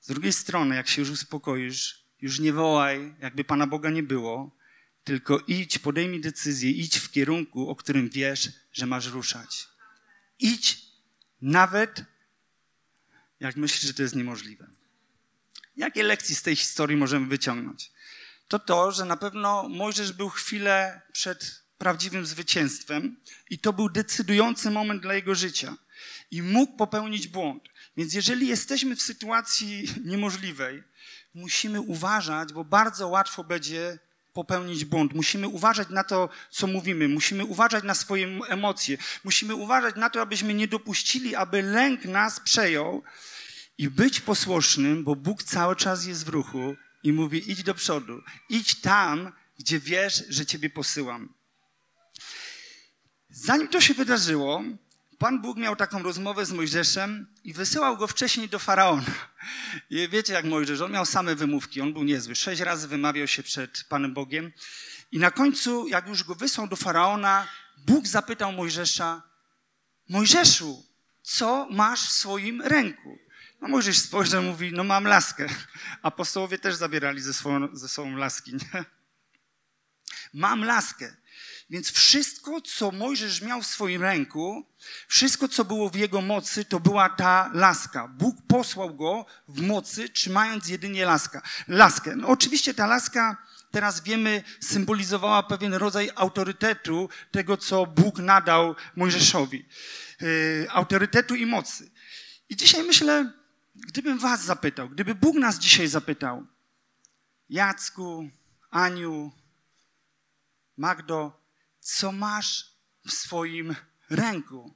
Z 0.00 0.06
drugiej 0.06 0.32
strony, 0.32 0.76
jak 0.76 0.88
się 0.88 1.02
już 1.02 1.10
uspokoisz, 1.10 2.05
już 2.20 2.40
nie 2.40 2.52
wołaj, 2.52 3.14
jakby 3.20 3.44
Pana 3.44 3.66
Boga 3.66 3.90
nie 3.90 4.02
było, 4.02 4.56
tylko 5.04 5.38
idź, 5.38 5.78
podejmij 5.78 6.20
decyzję, 6.20 6.70
idź 6.70 6.98
w 6.98 7.10
kierunku, 7.10 7.70
o 7.70 7.76
którym 7.76 8.08
wiesz, 8.08 8.52
że 8.72 8.86
masz 8.86 9.06
ruszać. 9.06 9.68
Idź, 10.38 10.78
nawet 11.42 12.04
jak 13.40 13.56
myślisz, 13.56 13.82
że 13.82 13.94
to 13.94 14.02
jest 14.02 14.16
niemożliwe. 14.16 14.70
Jakie 15.76 16.02
lekcje 16.02 16.36
z 16.36 16.42
tej 16.42 16.56
historii 16.56 16.96
możemy 16.96 17.26
wyciągnąć? 17.26 17.92
To 18.48 18.58
to, 18.58 18.92
że 18.92 19.04
na 19.04 19.16
pewno 19.16 19.68
Mojżesz 19.68 20.12
był 20.12 20.28
chwilę 20.28 21.02
przed 21.12 21.62
prawdziwym 21.78 22.26
zwycięstwem 22.26 23.16
i 23.50 23.58
to 23.58 23.72
był 23.72 23.88
decydujący 23.88 24.70
moment 24.70 25.02
dla 25.02 25.14
jego 25.14 25.34
życia. 25.34 25.76
I 26.30 26.42
mógł 26.42 26.76
popełnić 26.76 27.28
błąd. 27.28 27.62
Więc 27.96 28.14
jeżeli 28.14 28.46
jesteśmy 28.46 28.96
w 28.96 29.02
sytuacji 29.02 29.88
niemożliwej, 30.04 30.82
musimy 31.36 31.80
uważać, 31.80 32.52
bo 32.52 32.64
bardzo 32.64 33.08
łatwo 33.08 33.44
będzie 33.44 33.98
popełnić 34.32 34.84
błąd. 34.84 35.14
Musimy 35.14 35.48
uważać 35.48 35.88
na 35.88 36.04
to, 36.04 36.28
co 36.50 36.66
mówimy. 36.66 37.08
Musimy 37.08 37.44
uważać 37.44 37.84
na 37.84 37.94
swoje 37.94 38.40
emocje. 38.48 38.98
Musimy 39.24 39.54
uważać 39.54 39.96
na 39.96 40.10
to, 40.10 40.20
abyśmy 40.20 40.54
nie 40.54 40.68
dopuścili, 40.68 41.34
aby 41.34 41.62
lęk 41.62 42.04
nas 42.04 42.40
przejął 42.40 43.02
i 43.78 43.88
być 43.90 44.20
posłusznym, 44.20 45.04
bo 45.04 45.16
Bóg 45.16 45.42
cały 45.42 45.76
czas 45.76 46.06
jest 46.06 46.24
w 46.24 46.28
ruchu 46.28 46.76
i 47.02 47.12
mówi: 47.12 47.50
idź 47.50 47.62
do 47.62 47.74
przodu, 47.74 48.22
idź 48.48 48.80
tam, 48.80 49.32
gdzie 49.58 49.80
wiesz, 49.80 50.24
że 50.28 50.46
Ciebie 50.46 50.70
posyłam. 50.70 51.34
Zanim 53.30 53.68
to 53.68 53.80
się 53.80 53.94
wydarzyło, 53.94 54.62
Pan 55.18 55.42
Bóg 55.42 55.56
miał 55.56 55.76
taką 55.76 56.02
rozmowę 56.02 56.46
z 56.46 56.52
Mojżeszem 56.52 57.26
i 57.44 57.52
wysyłał 57.52 57.96
go 57.96 58.06
wcześniej 58.06 58.48
do 58.48 58.58
faraona. 58.58 59.04
I 59.90 60.08
wiecie, 60.08 60.32
jak 60.32 60.44
Mojżesz, 60.44 60.80
on 60.80 60.92
miał 60.92 61.06
same 61.06 61.34
wymówki, 61.34 61.80
on 61.80 61.92
był 61.92 62.04
niezły. 62.04 62.34
Sześć 62.34 62.60
razy 62.60 62.88
wymawiał 62.88 63.26
się 63.26 63.42
przed 63.42 63.84
Panem 63.88 64.14
Bogiem. 64.14 64.52
I 65.12 65.18
na 65.18 65.30
końcu, 65.30 65.88
jak 65.88 66.08
już 66.08 66.24
go 66.24 66.34
wysłał 66.34 66.68
do 66.68 66.76
faraona, 66.76 67.48
Bóg 67.86 68.06
zapytał 68.06 68.52
Mojżesza: 68.52 69.22
Mojżeszu, 70.08 70.86
co 71.22 71.68
masz 71.70 72.08
w 72.08 72.12
swoim 72.12 72.62
ręku? 72.62 73.18
No 73.60 73.68
Mojżesz 73.68 73.98
spojrzał 73.98 74.42
i 74.42 74.46
mówi: 74.46 74.72
No, 74.72 74.84
mam 74.84 75.04
laskę. 75.04 75.46
Apostołowie 76.02 76.58
też 76.58 76.74
zabierali 76.74 77.20
ze, 77.20 77.34
swoją, 77.34 77.76
ze 77.76 77.88
sobą 77.88 78.16
laski. 78.16 78.52
Nie? 78.52 78.84
Mam 80.34 80.64
laskę. 80.64 81.16
Więc 81.70 81.90
wszystko, 81.90 82.60
co 82.60 82.90
Mojżesz 82.90 83.42
miał 83.42 83.62
w 83.62 83.66
swoim 83.66 84.02
ręku, 84.02 84.66
wszystko, 85.08 85.48
co 85.48 85.64
było 85.64 85.90
w 85.90 85.94
jego 85.94 86.20
mocy, 86.20 86.64
to 86.64 86.80
była 86.80 87.08
ta 87.08 87.50
laska. 87.54 88.08
Bóg 88.08 88.36
posłał 88.48 88.96
go 88.96 89.26
w 89.48 89.60
mocy, 89.60 90.08
trzymając 90.08 90.68
jedynie 90.68 91.04
laska, 91.04 91.42
laskę. 91.68 92.16
No, 92.16 92.28
oczywiście 92.28 92.74
ta 92.74 92.86
laska, 92.86 93.36
teraz 93.70 94.02
wiemy, 94.02 94.42
symbolizowała 94.60 95.42
pewien 95.42 95.74
rodzaj 95.74 96.10
autorytetu 96.14 97.08
tego, 97.30 97.56
co 97.56 97.86
Bóg 97.86 98.18
nadał 98.18 98.74
Mojżeszowi. 98.96 99.68
Yy, 100.20 100.66
autorytetu 100.70 101.34
i 101.34 101.46
mocy. 101.46 101.90
I 102.48 102.56
dzisiaj 102.56 102.82
myślę, 102.82 103.32
gdybym 103.74 104.18
was 104.18 104.44
zapytał, 104.44 104.88
gdyby 104.88 105.14
Bóg 105.14 105.36
nas 105.36 105.58
dzisiaj 105.58 105.88
zapytał, 105.88 106.46
Jacku, 107.48 108.30
Aniu, 108.70 109.32
Magdo, 110.76 111.45
co 111.86 112.12
masz 112.12 112.72
w 113.06 113.12
swoim 113.12 113.74
ręku? 114.10 114.74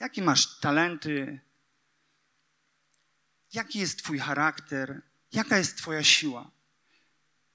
Jakie 0.00 0.22
masz 0.22 0.60
talenty? 0.60 1.40
Jaki 3.52 3.78
jest 3.78 3.98
Twój 3.98 4.18
charakter? 4.18 5.02
Jaka 5.32 5.58
jest 5.58 5.76
Twoja 5.76 6.04
siła? 6.04 6.50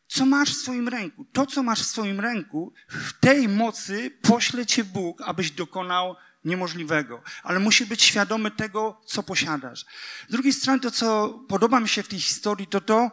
Co 0.08 0.25
masz 0.25 0.50
w 0.50 0.62
swoim 0.62 0.88
ręku? 0.88 1.25
To, 1.25 1.46
co 1.46 1.63
masz 1.63 1.82
w 1.82 1.86
swoim 1.86 2.20
ręku, 2.20 2.74
w 2.89 3.13
tej 3.13 3.48
mocy 3.48 4.12
pośle 4.22 4.66
Cię 4.66 4.84
Bóg, 4.84 5.22
abyś 5.22 5.51
dokonał 5.51 6.16
niemożliwego. 6.46 7.24
Ale 7.44 7.60
musi 7.60 7.86
być 7.86 8.01
świadomy 8.04 8.51
tego, 8.51 9.01
co 9.06 9.24
posiadasz. 9.24 9.86
Z 10.30 10.32
drugiej 10.32 10.54
strony, 10.54 10.80
to, 10.80 10.92
co 10.92 11.30
podoba 11.50 11.80
mi 11.80 11.89
się 11.89 12.04
w 12.04 12.08
tej 12.08 12.20
historii, 12.20 12.68
to 12.68 12.82
to, 12.82 13.12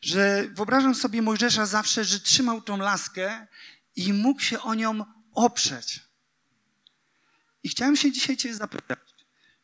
że 0.00 0.48
wyobrażam 0.50 0.94
sobie 0.94 1.22
Mojżesza 1.22 1.66
zawsze, 1.66 2.04
że 2.04 2.20
trzymał 2.20 2.62
tą 2.62 2.76
laskę 2.76 3.46
i 4.00 4.12
mógł 4.12 4.40
się 4.40 4.60
o 4.60 4.74
nią 4.74 5.04
oprzeć. 5.34 6.00
I 7.62 7.68
chciałem 7.68 7.96
się 7.96 8.12
dzisiaj 8.12 8.36
Cię 8.36 8.54
zapytać, 8.54 8.98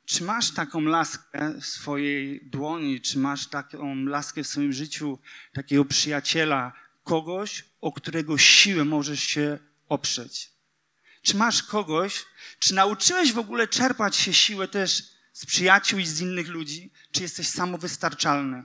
czy 0.04 0.24
masz 0.24 0.50
taką 0.50 0.80
laskę 0.80 1.54
w 1.60 1.66
swojej 1.66 2.50
dłoni, 2.50 3.00
czy 3.00 3.18
masz 3.18 3.46
taką 3.46 4.04
laskę 4.04 4.42
w 4.42 4.46
swoim 4.46 4.72
życiu, 4.72 5.18
takiego 5.52 5.84
przyjaciela, 5.84 6.72
kogoś, 7.04 7.64
o 7.80 7.92
którego 7.92 8.38
siłę 8.38 8.84
możesz 8.84 9.20
się 9.20 9.58
oprzeć? 9.88 10.50
Czy 11.22 11.36
masz 11.36 11.62
kogoś, 11.62 12.24
czy 12.58 12.74
nauczyłeś 12.74 13.32
w 13.32 13.38
ogóle 13.38 13.68
czerpać 13.68 14.16
się 14.16 14.32
siłę 14.32 14.68
też 14.68 15.02
z 15.32 15.46
przyjaciół 15.46 15.98
i 15.98 16.06
z 16.06 16.20
innych 16.20 16.48
ludzi? 16.48 16.92
Czy 17.12 17.22
jesteś 17.22 17.48
samowystarczalny? 17.48 18.64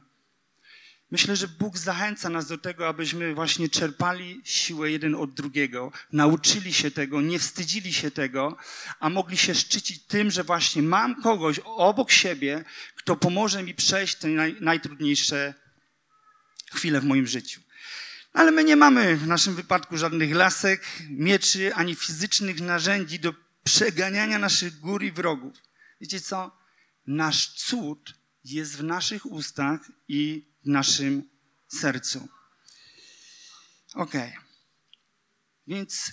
Myślę, 1.11 1.35
że 1.35 1.47
Bóg 1.47 1.77
zachęca 1.77 2.29
nas 2.29 2.47
do 2.47 2.57
tego, 2.57 2.87
abyśmy 2.87 3.33
właśnie 3.33 3.69
czerpali 3.69 4.41
siłę 4.43 4.91
jeden 4.91 5.15
od 5.15 5.33
drugiego, 5.33 5.91
nauczyli 6.11 6.73
się 6.73 6.91
tego, 6.91 7.21
nie 7.21 7.39
wstydzili 7.39 7.93
się 7.93 8.11
tego, 8.11 8.57
a 8.99 9.09
mogli 9.09 9.37
się 9.37 9.55
szczycić 9.55 10.03
tym, 10.03 10.31
że 10.31 10.43
właśnie 10.43 10.81
mam 10.81 11.21
kogoś 11.21 11.59
obok 11.59 12.11
siebie, 12.11 12.63
kto 12.95 13.15
pomoże 13.15 13.63
mi 13.63 13.73
przejść 13.73 14.15
te 14.15 14.27
naj, 14.27 14.55
najtrudniejsze 14.59 15.53
chwile 16.71 17.01
w 17.01 17.05
moim 17.05 17.27
życiu. 17.27 17.61
Ale 18.33 18.51
my 18.51 18.63
nie 18.63 18.75
mamy 18.75 19.17
w 19.17 19.27
naszym 19.27 19.55
wypadku 19.55 19.97
żadnych 19.97 20.35
lasek, 20.35 20.85
mieczy, 21.09 21.75
ani 21.75 21.95
fizycznych 21.95 22.61
narzędzi 22.61 23.19
do 23.19 23.33
przeganiania 23.63 24.39
naszych 24.39 24.79
gór 24.79 25.03
i 25.03 25.11
wrogów. 25.11 25.57
Wiecie 26.01 26.21
co? 26.21 26.57
Nasz 27.07 27.47
cud 27.47 28.13
jest 28.43 28.77
w 28.77 28.83
naszych 28.83 29.25
ustach 29.25 29.91
i 30.07 30.50
w 30.65 30.67
naszym 30.67 31.29
sercu. 31.67 32.27
Ok. 33.93 34.13
Więc 35.67 36.11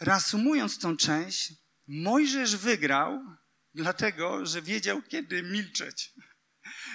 reasumując 0.00 0.78
tą 0.78 0.96
część, 0.96 1.52
Mojżesz 1.88 2.56
wygrał, 2.56 3.20
dlatego 3.74 4.46
że 4.46 4.62
wiedział, 4.62 5.02
kiedy 5.02 5.42
milczeć. 5.42 6.14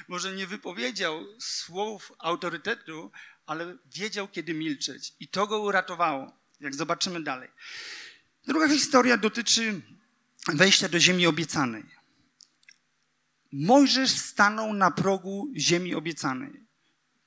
Może 0.07 0.35
nie 0.35 0.47
wypowiedział 0.47 1.25
słów 1.39 2.11
autorytetu, 2.19 3.11
ale 3.45 3.77
wiedział, 3.85 4.27
kiedy 4.27 4.53
milczeć. 4.53 5.13
I 5.19 5.27
to 5.27 5.47
go 5.47 5.59
uratowało, 5.59 6.39
jak 6.59 6.75
zobaczymy 6.75 7.23
dalej. 7.23 7.49
Druga 8.47 8.67
historia 8.69 9.17
dotyczy 9.17 9.81
wejścia 10.47 10.89
do 10.89 10.99
ziemi 10.99 11.27
obiecanej. 11.27 11.83
Mojżesz 13.51 14.11
stanął 14.11 14.73
na 14.73 14.91
progu 14.91 15.53
ziemi 15.57 15.95
obiecanej. 15.95 16.62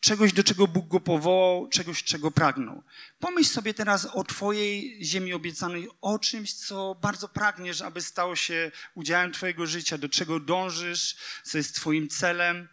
Czegoś, 0.07 0.33
do 0.33 0.45
czego 0.45 0.67
Bóg 0.67 0.89
go 0.89 1.01
powołał, 1.01 1.69
czegoś, 1.69 2.05
czego 2.05 2.31
pragnął. 2.31 2.83
Pomyśl 3.19 3.51
sobie 3.51 3.75
teraz 3.75 4.05
o 4.05 4.25
Twojej 4.25 4.99
ziemi 5.05 5.33
obiecanej, 5.33 5.89
o 6.01 6.19
czymś, 6.19 6.53
co 6.53 6.95
bardzo 6.95 7.29
pragniesz, 7.29 7.83
aby 7.83 8.03
stało 8.03 8.37
się 8.37 8.71
udziałem 8.95 9.33
Twojego 9.33 9.67
życia, 9.67 9.99
do 9.99 10.09
czego 10.09 10.41
dążysz, 10.41 11.17
co 11.43 11.59
jest 11.59 11.75
Twoim 11.75 12.09
celem. 12.09 12.69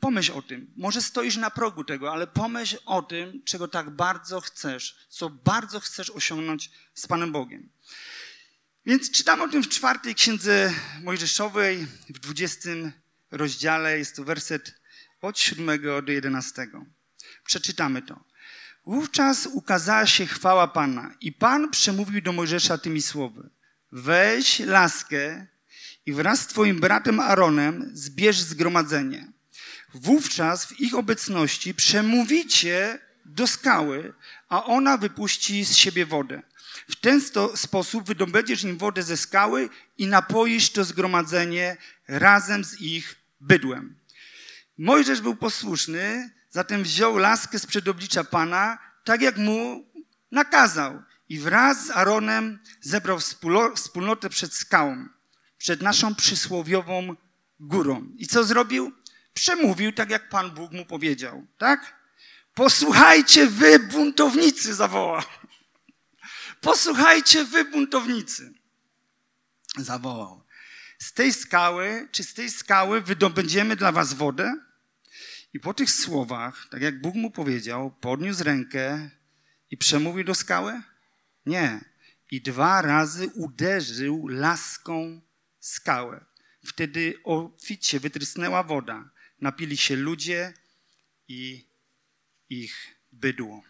Pomyśl 0.00 0.32
o 0.32 0.42
tym. 0.42 0.72
Może 0.76 1.02
stoisz 1.02 1.36
na 1.36 1.50
progu 1.50 1.84
tego, 1.84 2.12
ale 2.12 2.26
pomyśl 2.26 2.76
o 2.86 3.02
tym, 3.02 3.42
czego 3.44 3.68
tak 3.68 3.90
bardzo 3.90 4.40
chcesz, 4.40 4.96
co 5.08 5.30
bardzo 5.30 5.80
chcesz 5.80 6.10
osiągnąć 6.10 6.70
z 6.94 7.06
Panem 7.06 7.32
Bogiem. 7.32 7.68
Więc 8.86 9.10
czytam 9.10 9.40
o 9.40 9.48
tym 9.48 9.62
w 9.62 9.68
czwartej 9.68 10.14
księdze 10.14 10.74
Mojżeszowej, 11.02 11.86
w 12.10 12.18
dwudziestym 12.18 12.92
rozdziale. 13.30 13.98
Jest 13.98 14.16
to 14.16 14.24
werset 14.24 14.77
od 15.20 15.38
siódmego 15.38 16.02
do 16.02 16.12
jedenastego. 16.12 16.86
Przeczytamy 17.44 18.02
to. 18.02 18.24
Wówczas 18.86 19.46
ukazała 19.46 20.06
się 20.06 20.26
chwała 20.26 20.68
Pana 20.68 21.14
i 21.20 21.32
Pan 21.32 21.70
przemówił 21.70 22.22
do 22.22 22.32
Mojżesza 22.32 22.78
tymi 22.78 23.02
słowy. 23.02 23.50
Weź 23.92 24.58
laskę 24.58 25.46
i 26.06 26.12
wraz 26.12 26.40
z 26.40 26.46
twoim 26.46 26.80
bratem 26.80 27.20
Aaronem 27.20 27.90
zbierz 27.92 28.40
zgromadzenie. 28.40 29.32
Wówczas 29.94 30.66
w 30.66 30.80
ich 30.80 30.94
obecności 30.94 31.74
przemówicie 31.74 32.98
do 33.24 33.46
skały, 33.46 34.14
a 34.48 34.64
ona 34.64 34.96
wypuści 34.96 35.64
z 35.64 35.76
siebie 35.76 36.06
wodę. 36.06 36.42
W 36.88 36.96
ten 36.96 37.20
sposób 37.54 38.06
wydobędziesz 38.06 38.64
im 38.64 38.78
wodę 38.78 39.02
ze 39.02 39.16
skały 39.16 39.68
i 39.98 40.06
napoisz 40.06 40.70
to 40.70 40.84
zgromadzenie 40.84 41.76
razem 42.08 42.64
z 42.64 42.80
ich 42.80 43.16
bydłem. 43.40 43.97
Mojżesz 44.78 45.20
był 45.20 45.36
posłuszny, 45.36 46.30
zatem 46.50 46.82
wziął 46.82 47.16
laskę 47.16 47.58
z 47.58 47.66
przedoblicza 47.66 48.24
Pana, 48.24 48.78
tak 49.04 49.22
jak 49.22 49.36
mu 49.36 49.86
nakazał. 50.30 51.02
I 51.28 51.38
wraz 51.38 51.86
z 51.86 51.90
Aaronem 51.90 52.58
zebrał 52.80 53.18
wspólnotę 53.74 54.28
przed 54.28 54.54
skałą, 54.54 55.08
przed 55.58 55.82
naszą 55.82 56.14
przysłowiową 56.14 57.16
górą. 57.60 58.12
I 58.16 58.26
co 58.26 58.44
zrobił? 58.44 58.92
Przemówił 59.34 59.92
tak, 59.92 60.10
jak 60.10 60.28
Pan 60.28 60.50
Bóg 60.50 60.72
mu 60.72 60.86
powiedział. 60.86 61.46
Tak? 61.58 61.96
Posłuchajcie, 62.54 63.46
wy 63.46 63.78
buntownicy, 63.78 64.74
zawołał. 64.74 65.22
Posłuchajcie, 66.60 67.44
wy 67.44 67.64
buntownicy, 67.64 68.52
zawołał. 69.76 70.44
Z 70.98 71.12
tej 71.12 71.32
skały, 71.32 72.08
czy 72.12 72.24
z 72.24 72.34
tej 72.34 72.50
skały 72.50 73.00
wydobędziemy 73.00 73.76
dla 73.76 73.92
was 73.92 74.14
wodę? 74.14 74.67
I 75.54 75.60
po 75.60 75.74
tych 75.74 75.90
słowach, 75.90 76.68
tak 76.70 76.82
jak 76.82 77.00
Bóg 77.00 77.14
mu 77.14 77.30
powiedział, 77.30 77.90
podniósł 77.90 78.44
rękę 78.44 79.10
i 79.70 79.76
przemówił 79.76 80.24
do 80.24 80.34
skały? 80.34 80.82
Nie. 81.46 81.80
I 82.30 82.40
dwa 82.40 82.82
razy 82.82 83.28
uderzył 83.34 84.28
laską 84.28 85.20
skałę. 85.60 86.24
Wtedy 86.64 87.14
obficie 87.24 88.00
wytrysnęła 88.00 88.62
woda. 88.62 89.10
Napili 89.40 89.76
się 89.76 89.96
ludzie 89.96 90.52
i 91.28 91.68
ich 92.48 92.96
bydło. 93.12 93.62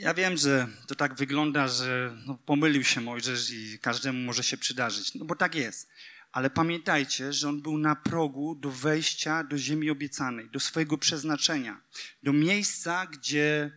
Ja 0.00 0.14
wiem, 0.14 0.36
że 0.36 0.68
to 0.86 0.94
tak 0.94 1.14
wygląda, 1.14 1.68
że 1.68 2.16
no, 2.26 2.34
pomylił 2.34 2.84
się 2.84 3.00
Mojżesz 3.00 3.50
i 3.50 3.78
każdemu 3.78 4.18
może 4.18 4.42
się 4.42 4.56
przydarzyć. 4.56 5.14
No 5.14 5.24
bo 5.24 5.36
tak 5.36 5.54
jest. 5.54 5.88
Ale 6.32 6.50
pamiętajcie, 6.50 7.32
że 7.32 7.48
on 7.48 7.62
był 7.62 7.78
na 7.78 7.96
progu 7.96 8.54
do 8.54 8.70
wejścia 8.70 9.44
do 9.44 9.58
ziemi 9.58 9.90
obiecanej, 9.90 10.50
do 10.50 10.60
swojego 10.60 10.98
przeznaczenia, 10.98 11.80
do 12.22 12.32
miejsca, 12.32 13.06
gdzie 13.06 13.72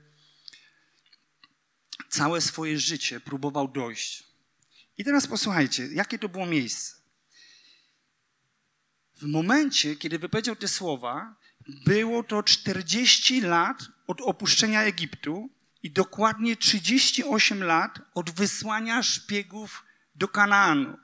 całe 2.10 2.42
swoje 2.42 2.80
życie 2.80 3.20
próbował 3.20 3.68
dojść. 3.68 4.24
I 4.98 5.04
teraz 5.04 5.28
posłuchajcie, 5.28 5.88
jakie 5.88 6.20
to 6.20 6.30
było 6.30 6.46
miejsce. 6.46 6.96
W 9.16 9.26
momencie, 9.26 9.96
kiedy 9.96 10.20
wypowiedział 10.20 10.56
te 10.56 10.68
słowa, 10.68 11.36
było 11.86 12.24
to 12.24 12.44
40 12.44 13.42
lat 13.42 13.84
od 14.08 14.22
opuszczenia 14.22 14.84
Egiptu 14.84 15.50
i 15.84 15.92
dokładnie 15.92 16.56
38 16.56 17.64
lat 17.64 18.00
od 18.14 18.30
wysłania 18.30 19.04
szpiegów 19.04 19.84
do 20.16 20.28
Kanaanu. 20.28 20.98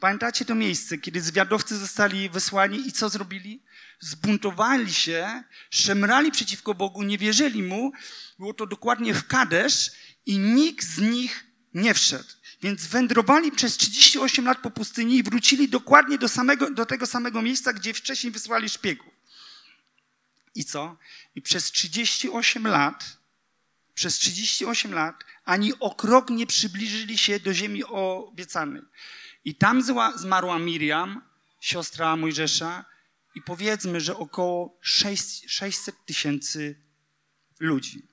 Pamiętacie 0.00 0.44
to 0.44 0.54
miejsce, 0.54 0.98
kiedy 0.98 1.20
zwiadowcy 1.20 1.76
zostali 1.76 2.30
wysłani 2.30 2.88
i 2.88 2.92
co 2.92 3.08
zrobili? 3.08 3.62
Zbuntowali 4.00 4.94
się, 4.94 5.42
szemrali 5.70 6.30
przeciwko 6.30 6.74
Bogu, 6.74 7.02
nie 7.02 7.18
wierzyli 7.18 7.62
Mu. 7.62 7.92
Było 8.38 8.54
to 8.54 8.66
dokładnie 8.66 9.14
w 9.14 9.26
Kadesz 9.26 9.90
i 10.26 10.38
nikt 10.38 10.86
z 10.86 10.98
nich 10.98 11.44
nie 11.74 11.94
wszedł. 11.94 12.28
Więc 12.62 12.86
wędrowali 12.86 13.52
przez 13.52 13.76
38 13.76 14.44
lat 14.44 14.58
po 14.58 14.70
pustyni 14.70 15.16
i 15.16 15.22
wrócili 15.22 15.68
dokładnie 15.68 16.18
do, 16.18 16.28
samego, 16.28 16.70
do 16.70 16.86
tego 16.86 17.06
samego 17.06 17.42
miejsca, 17.42 17.72
gdzie 17.72 17.94
wcześniej 17.94 18.32
wysłali 18.32 18.68
szpiegów. 18.68 19.14
I 20.54 20.64
co? 20.64 20.96
I 21.34 21.42
przez 21.42 21.72
38 21.72 22.66
lat, 22.66 23.16
przez 23.96 24.18
38 24.18 24.94
lat 24.94 25.24
ani 25.44 25.78
o 25.80 25.94
krok 25.94 26.30
nie 26.30 26.46
przybliżyli 26.46 27.18
się 27.18 27.40
do 27.40 27.54
ziemi 27.54 27.84
obiecanej. 27.84 28.82
I 29.44 29.54
tam 29.54 29.82
zmarła 30.16 30.58
Miriam, 30.58 31.22
siostra 31.60 32.16
Mojżesza, 32.16 32.84
i 33.34 33.42
powiedzmy, 33.42 34.00
że 34.00 34.16
około 34.16 34.78
600 34.82 36.04
tysięcy 36.06 36.82
ludzi. 37.60 38.08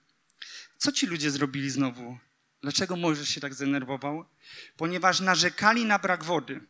Co 0.77 0.91
ci 0.91 1.05
ludzie 1.07 1.31
zrobili 1.31 1.69
znowu? 1.69 2.17
Dlaczego 2.61 2.95
Mojżesz 2.95 3.29
się 3.29 3.41
tak 3.41 3.53
zdenerwował? 3.53 4.25
Ponieważ 4.77 5.19
narzekali 5.19 5.85
na 5.85 5.99
brak 5.99 6.23
wody. 6.23 6.61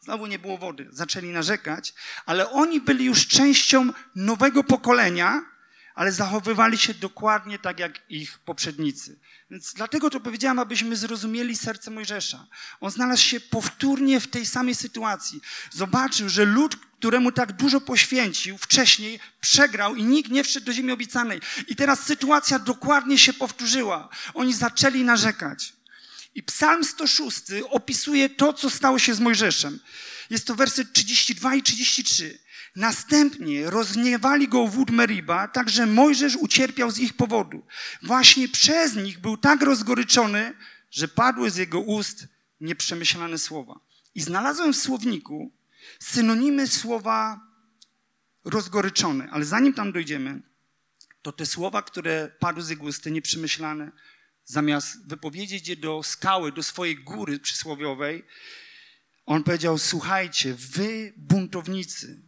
Znowu 0.00 0.26
nie 0.26 0.38
było 0.38 0.58
wody. 0.58 0.86
Zaczęli 0.90 1.28
narzekać, 1.28 1.94
ale 2.26 2.50
oni 2.50 2.80
byli 2.80 3.04
już 3.04 3.26
częścią 3.26 3.92
nowego 4.14 4.64
pokolenia, 4.64 5.57
ale 5.98 6.12
zachowywali 6.12 6.78
się 6.78 6.94
dokładnie 6.94 7.58
tak 7.58 7.78
jak 7.78 8.00
ich 8.10 8.38
poprzednicy. 8.38 9.18
Więc 9.50 9.74
dlatego 9.74 10.10
to 10.10 10.20
powiedziałam, 10.20 10.58
abyśmy 10.58 10.96
zrozumieli 10.96 11.56
serce 11.56 11.90
Mojżesza. 11.90 12.46
On 12.80 12.90
znalazł 12.90 13.22
się 13.22 13.40
powtórnie 13.40 14.20
w 14.20 14.26
tej 14.26 14.46
samej 14.46 14.74
sytuacji. 14.74 15.40
Zobaczył, 15.70 16.28
że 16.28 16.44
lud, 16.44 16.76
któremu 16.76 17.32
tak 17.32 17.52
dużo 17.52 17.80
poświęcił 17.80 18.58
wcześniej, 18.58 19.20
przegrał 19.40 19.96
i 19.96 20.04
nikt 20.04 20.30
nie 20.30 20.44
wszedł 20.44 20.66
do 20.66 20.72
ziemi 20.72 20.92
obiecanej. 20.92 21.40
I 21.68 21.76
teraz 21.76 22.06
sytuacja 22.06 22.58
dokładnie 22.58 23.18
się 23.18 23.32
powtórzyła. 23.32 24.08
Oni 24.34 24.54
zaczęli 24.54 25.04
narzekać. 25.04 25.72
I 26.34 26.42
Psalm 26.42 26.84
106 26.84 27.42
opisuje 27.70 28.28
to, 28.28 28.52
co 28.52 28.70
stało 28.70 28.98
się 28.98 29.14
z 29.14 29.20
Mojżeszem. 29.20 29.80
Jest 30.30 30.46
to 30.46 30.54
wersy 30.54 30.84
32 30.84 31.54
i 31.54 31.62
33. 31.62 32.47
Następnie 32.78 33.70
rozgniewali 33.70 34.48
go 34.48 34.66
wód 34.66 34.90
Meriba, 34.90 35.48
tak 35.48 35.70
że 35.70 35.86
Mojżesz 35.86 36.36
ucierpiał 36.36 36.90
z 36.90 36.98
ich 36.98 37.16
powodu. 37.16 37.62
Właśnie 38.02 38.48
przez 38.48 38.96
nich 38.96 39.18
był 39.18 39.36
tak 39.36 39.62
rozgoryczony, 39.62 40.54
że 40.90 41.08
padły 41.08 41.50
z 41.50 41.56
jego 41.56 41.80
ust 41.80 42.26
nieprzemyślane 42.60 43.38
słowa. 43.38 43.80
I 44.14 44.20
znalazłem 44.20 44.72
w 44.72 44.76
słowniku 44.76 45.52
synonimy 45.98 46.66
słowa 46.66 47.40
rozgoryczony, 48.44 49.28
ale 49.30 49.44
zanim 49.44 49.74
tam 49.74 49.92
dojdziemy, 49.92 50.42
to 51.22 51.32
te 51.32 51.46
słowa, 51.46 51.82
które 51.82 52.30
padły 52.38 52.62
z 52.62 52.68
jego 52.68 52.84
ust, 52.84 53.04
te 53.04 53.10
nieprzemyślane, 53.10 53.92
zamiast 54.44 55.08
wypowiedzieć 55.08 55.68
je 55.68 55.76
do 55.76 56.02
skały, 56.02 56.52
do 56.52 56.62
swojej 56.62 56.96
góry 56.96 57.38
przysłowiowej, 57.38 58.24
on 59.26 59.44
powiedział: 59.44 59.78
Słuchajcie, 59.78 60.54
wy 60.54 61.12
buntownicy, 61.16 62.27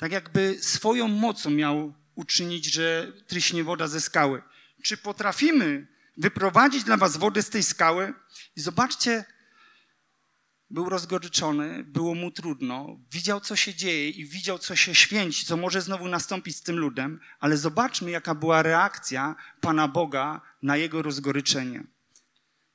tak 0.00 0.12
jakby 0.12 0.58
swoją 0.60 1.08
mocą 1.08 1.50
miał 1.50 1.94
uczynić, 2.14 2.64
że 2.64 3.12
tryśnie 3.26 3.64
woda 3.64 3.88
ze 3.88 4.00
skały. 4.00 4.42
Czy 4.82 4.96
potrafimy 4.96 5.86
wyprowadzić 6.16 6.84
dla 6.84 6.96
was 6.96 7.16
wodę 7.16 7.42
z 7.42 7.50
tej 7.50 7.62
skały? 7.62 8.14
I 8.56 8.60
zobaczcie, 8.60 9.24
był 10.70 10.88
rozgoryczony, 10.88 11.84
było 11.84 12.14
mu 12.14 12.30
trudno, 12.30 13.00
widział, 13.10 13.40
co 13.40 13.56
się 13.56 13.74
dzieje 13.74 14.10
i 14.10 14.26
widział, 14.26 14.58
co 14.58 14.76
się 14.76 14.94
święci, 14.94 15.46
co 15.46 15.56
może 15.56 15.82
znowu 15.82 16.08
nastąpić 16.08 16.56
z 16.56 16.62
tym 16.62 16.76
ludem, 16.76 17.20
ale 17.40 17.56
zobaczmy, 17.56 18.10
jaka 18.10 18.34
była 18.34 18.62
reakcja 18.62 19.36
Pana 19.60 19.88
Boga 19.88 20.40
na 20.62 20.76
jego 20.76 21.02
rozgoryczenie. 21.02 21.84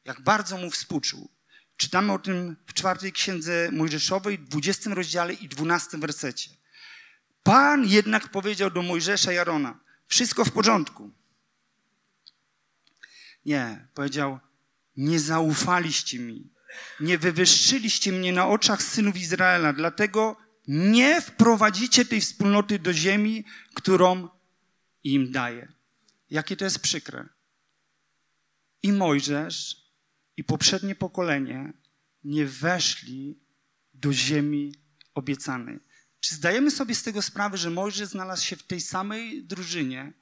Jak 0.03 0.21
bardzo 0.21 0.57
mu 0.57 0.71
współczuł. 0.71 1.29
Czytamy 1.77 2.13
o 2.13 2.19
tym 2.19 2.55
w 2.67 2.73
czwartej 2.73 3.11
księdze 3.11 3.69
Mojżeszowej, 3.71 4.39
dwudziestym 4.39 4.93
rozdziale 4.93 5.33
i 5.33 5.49
dwunastym 5.49 6.01
wersecie. 6.01 6.64
Pan 7.45 7.85
jednak 7.85 8.29
powiedział 8.29 8.71
do 8.71 8.81
Mojżesza 8.81 9.33
i 9.33 9.37
Arona, 9.37 9.79
wszystko 10.07 10.45
w 10.45 10.51
porządku. 10.51 11.11
Nie, 13.45 13.87
powiedział, 13.93 14.39
nie 14.97 15.19
zaufaliście 15.19 16.19
mi, 16.19 16.49
nie 16.99 17.17
wywyższyliście 17.17 18.11
mnie 18.11 18.33
na 18.33 18.47
oczach 18.47 18.83
synów 18.83 19.17
Izraela, 19.17 19.73
dlatego 19.73 20.37
nie 20.67 21.21
wprowadzicie 21.21 22.05
tej 22.05 22.21
wspólnoty 22.21 22.79
do 22.79 22.93
ziemi, 22.93 23.45
którą 23.73 24.29
im 25.03 25.31
daję. 25.31 25.73
Jakie 26.29 26.57
to 26.57 26.65
jest 26.65 26.79
przykre. 26.79 27.29
I 28.83 28.91
Mojżesz, 28.91 29.91
i 30.37 30.43
poprzednie 30.43 30.95
pokolenie 30.95 31.73
nie 32.23 32.45
weszli 32.45 33.39
do 33.93 34.13
ziemi 34.13 34.75
obiecanej. 35.13 35.79
Czy 36.25 36.35
zdajemy 36.35 36.71
sobie 36.71 36.95
z 36.95 37.03
tego 37.03 37.21
sprawę, 37.21 37.57
że 37.57 37.69
Mojżesz 37.69 38.09
znalazł 38.09 38.45
się 38.45 38.55
w 38.55 38.63
tej 38.63 38.81
samej 38.81 39.43
drużynie, 39.43 40.13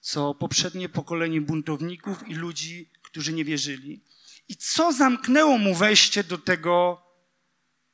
co 0.00 0.34
poprzednie 0.34 0.88
pokolenie 0.88 1.40
buntowników 1.40 2.28
i 2.28 2.34
ludzi, 2.34 2.90
którzy 3.02 3.32
nie 3.32 3.44
wierzyli? 3.44 4.04
I 4.48 4.56
co 4.56 4.92
zamknęło 4.92 5.58
mu 5.58 5.74
wejście 5.74 6.24
do 6.24 6.38
tego 6.38 7.02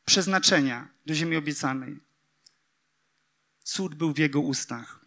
przeznaczenia, 0.04 0.88
do 1.06 1.14
ziemi 1.14 1.36
obiecanej? 1.36 2.00
Cud 3.64 3.94
był 3.94 4.12
w 4.12 4.18
jego 4.18 4.40
ustach. 4.40 5.04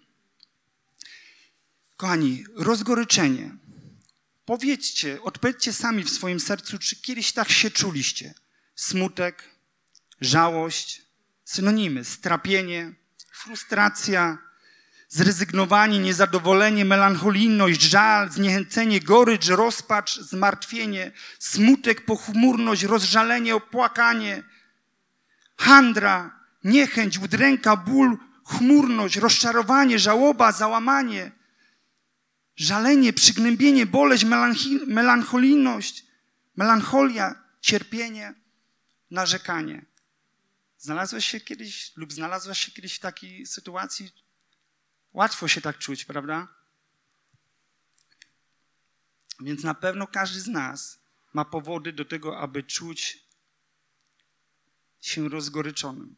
Kochani, 1.97 2.45
rozgoryczenie. 2.55 3.57
Powiedzcie, 4.45 5.21
odpowiedzcie 5.21 5.73
sami 5.73 6.03
w 6.03 6.09
swoim 6.09 6.39
sercu, 6.39 6.77
czy 6.79 6.95
kiedyś 6.95 7.31
tak 7.31 7.49
się 7.49 7.71
czuliście. 7.71 8.33
Smutek, 8.75 9.49
żałość, 10.21 11.10
synonimy: 11.51 12.05
strapienie, 12.05 12.93
frustracja, 13.33 14.37
zrezygnowanie, 15.09 15.99
niezadowolenie, 15.99 16.85
melancholijność, 16.85 17.81
żal, 17.81 18.31
zniechęcenie, 18.31 18.99
gorycz, 18.99 19.47
rozpacz, 19.47 20.19
zmartwienie, 20.19 21.11
smutek, 21.39 22.05
pochmurność, 22.05 22.83
rozżalenie, 22.83 23.55
opłakanie, 23.55 24.43
handra, 25.57 26.39
niechęć, 26.63 27.17
udręka, 27.17 27.75
ból, 27.75 28.17
chmurność, 28.45 29.15
rozczarowanie, 29.15 29.99
żałoba, 29.99 30.51
załamanie, 30.51 31.31
żalenie, 32.55 33.13
przygnębienie, 33.13 33.85
boleść, 33.85 34.25
melancholijność, 34.87 36.05
melancholia, 36.55 37.35
cierpienie, 37.61 38.33
narzekanie. 39.11 39.90
Znalazłeś 40.81 41.25
się 41.25 41.39
kiedyś 41.39 41.97
lub 41.97 42.13
znalazłaś 42.13 42.59
się 42.59 42.71
kiedyś 42.71 42.95
w 42.95 42.99
takiej 42.99 43.45
sytuacji? 43.45 44.11
Łatwo 45.13 45.47
się 45.47 45.61
tak 45.61 45.77
czuć, 45.77 46.05
prawda? 46.05 46.47
Więc 49.39 49.63
na 49.63 49.73
pewno 49.73 50.07
każdy 50.07 50.41
z 50.41 50.47
nas 50.47 50.99
ma 51.33 51.45
powody 51.45 51.93
do 51.93 52.05
tego, 52.05 52.39
aby 52.39 52.63
czuć 52.63 53.27
się 55.01 55.29
rozgoryczonym. 55.29 56.15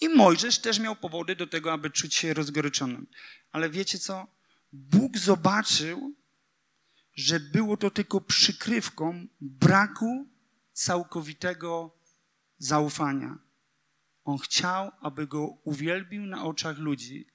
I 0.00 0.08
Mojżesz 0.08 0.58
też 0.58 0.78
miał 0.78 0.96
powody 0.96 1.36
do 1.36 1.46
tego, 1.46 1.72
aby 1.72 1.90
czuć 1.90 2.14
się 2.14 2.34
rozgoryczonym. 2.34 3.06
Ale 3.52 3.70
wiecie 3.70 3.98
co? 3.98 4.26
Bóg 4.72 5.18
zobaczył, 5.18 6.14
że 7.14 7.40
było 7.40 7.76
to 7.76 7.90
tylko 7.90 8.20
przykrywką 8.20 9.26
braku 9.40 10.28
całkowitego 10.72 11.98
zaufania. 12.58 13.38
On 14.24 14.38
chciał, 14.38 14.90
aby 15.00 15.26
go 15.26 15.46
uwielbił 15.46 16.26
na 16.26 16.44
oczach 16.44 16.78
ludzi, 16.78 17.26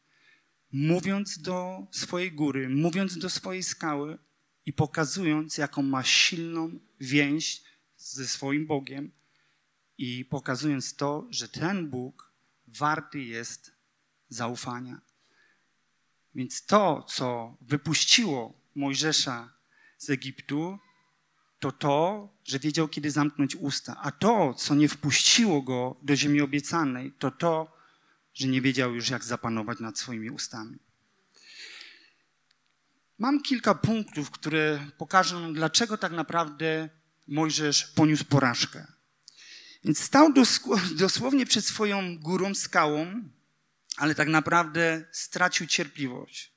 mówiąc 0.71 1.41
do 1.41 1.88
swojej 1.91 2.32
góry, 2.32 2.69
mówiąc 2.69 3.17
do 3.17 3.30
swojej 3.30 3.63
skały 3.63 4.17
i 4.65 4.73
pokazując, 4.73 5.58
jaką 5.58 5.82
ma 5.82 6.04
silną 6.04 6.80
więź 6.99 7.63
ze 7.97 8.28
swoim 8.28 8.67
Bogiem 8.67 9.12
i 9.97 10.25
pokazując 10.25 10.95
to, 10.95 11.28
że 11.30 11.49
ten 11.49 11.89
Bóg 11.89 12.34
warty 12.67 13.19
jest 13.19 13.71
zaufania. 14.30 15.02
Więc 16.36 16.65
to, 16.65 17.04
co 17.04 17.58
wypuściło 17.62 18.62
Mojżesza 18.75 19.54
z 19.97 20.10
Egiptu, 20.10 20.80
to 21.60 21.72
to, 21.72 22.30
że 22.45 22.60
wiedział, 22.60 22.88
kiedy 22.88 23.12
zamknąć 23.12 23.56
usta. 23.56 23.98
A 24.02 24.12
to, 24.12 24.54
co 24.54 24.76
nie 24.76 24.89
wpuściło 24.89 25.62
go 25.62 25.95
do 26.02 26.15
ziemi 26.15 26.41
obiecanej, 26.41 27.12
to 27.19 27.32
to, 27.32 27.78
że 28.34 28.48
nie 28.48 28.62
wiedział 28.62 28.95
już, 28.95 29.10
jak 29.10 29.24
zapanować 29.24 29.80
nad 29.80 30.00
swoimi 30.00 30.30
ustami. 30.30 30.78
Mam 33.17 33.41
kilka 33.41 33.76
punktów, 33.76 34.32
które 34.32 34.88
pokażą 34.98 35.54
dlaczego 35.54 35.98
tak 35.98 36.12
naprawdę 36.12 36.89
Mojżesz 37.28 37.86
poniósł 37.86 38.26
porażkę. 38.26 38.88
Więc 39.84 40.00
stał 40.00 40.34
dosłownie 40.95 41.45
przed 41.45 41.65
swoją 41.65 42.19
górą, 42.19 42.56
skałą, 42.56 43.24
ale 43.98 44.15
tak 44.15 44.28
naprawdę 44.28 45.06
stracił 45.12 45.67
cierpliwość, 45.67 46.52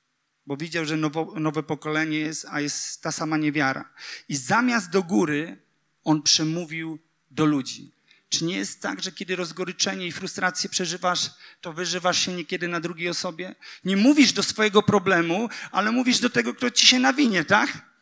bo 0.45 0.57
widział, 0.57 0.85
że 0.85 0.97
nowo, 0.97 1.33
nowe 1.39 1.63
pokolenie 1.63 2.17
jest, 2.17 2.45
a 2.49 2.61
jest 2.61 3.01
ta 3.01 3.11
sama 3.11 3.37
niewiara. 3.37 3.93
I 4.29 4.35
zamiast 4.35 4.89
do 4.89 5.03
góry, 5.03 5.57
on 6.03 6.21
przemówił 6.21 6.99
do 7.31 7.45
ludzi. 7.45 7.91
Czy 8.29 8.45
nie 8.45 8.55
jest 8.55 8.81
tak, 8.81 9.03
że 9.03 9.11
kiedy 9.11 9.35
rozgoryczenie 9.35 10.07
i 10.07 10.11
frustrację 10.11 10.69
przeżywasz, 10.69 11.29
to 11.61 11.73
wyżywasz 11.73 12.19
się 12.19 12.33
niekiedy 12.33 12.67
na 12.67 12.79
drugiej 12.79 13.09
osobie? 13.09 13.55
Nie 13.85 13.97
mówisz 13.97 14.33
do 14.33 14.43
swojego 14.43 14.83
problemu, 14.83 15.49
ale 15.71 15.91
mówisz 15.91 16.19
do 16.19 16.29
tego, 16.29 16.53
kto 16.53 16.71
ci 16.71 16.87
się 16.87 16.99
nawinie, 16.99 17.45
tak? 17.45 17.93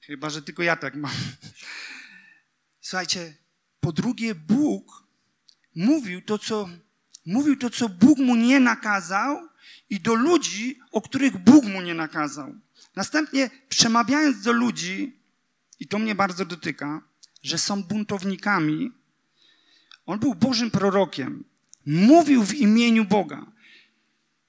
Chyba, 0.00 0.30
że 0.30 0.42
tylko 0.42 0.62
ja 0.62 0.76
tak 0.76 0.94
mam. 0.94 1.12
Słuchajcie, 2.80 3.34
po 3.80 3.92
drugie, 3.92 4.34
Bóg 4.34 5.04
mówił 5.74 6.22
to, 6.22 6.38
co, 6.38 6.68
mówił 7.26 7.56
to, 7.56 7.70
co 7.70 7.88
Bóg 7.88 8.18
mu 8.18 8.36
nie 8.36 8.60
nakazał 8.60 9.48
i 9.90 10.00
do 10.00 10.14
ludzi, 10.14 10.78
o 10.92 11.02
których 11.02 11.38
Bóg 11.38 11.64
mu 11.64 11.80
nie 11.80 11.94
nakazał. 11.94 12.54
Następnie 12.96 13.50
przemawiając 13.68 14.42
do 14.42 14.52
ludzi, 14.52 15.20
i 15.80 15.86
to 15.86 15.98
mnie 15.98 16.14
bardzo 16.14 16.44
dotyka, 16.44 17.02
że 17.42 17.58
są 17.58 17.82
buntownikami, 17.82 18.92
on 20.06 20.18
był 20.18 20.34
Bożym 20.34 20.70
prorokiem. 20.70 21.44
Mówił 21.86 22.44
w 22.44 22.54
imieniu 22.54 23.04
Boga. 23.04 23.46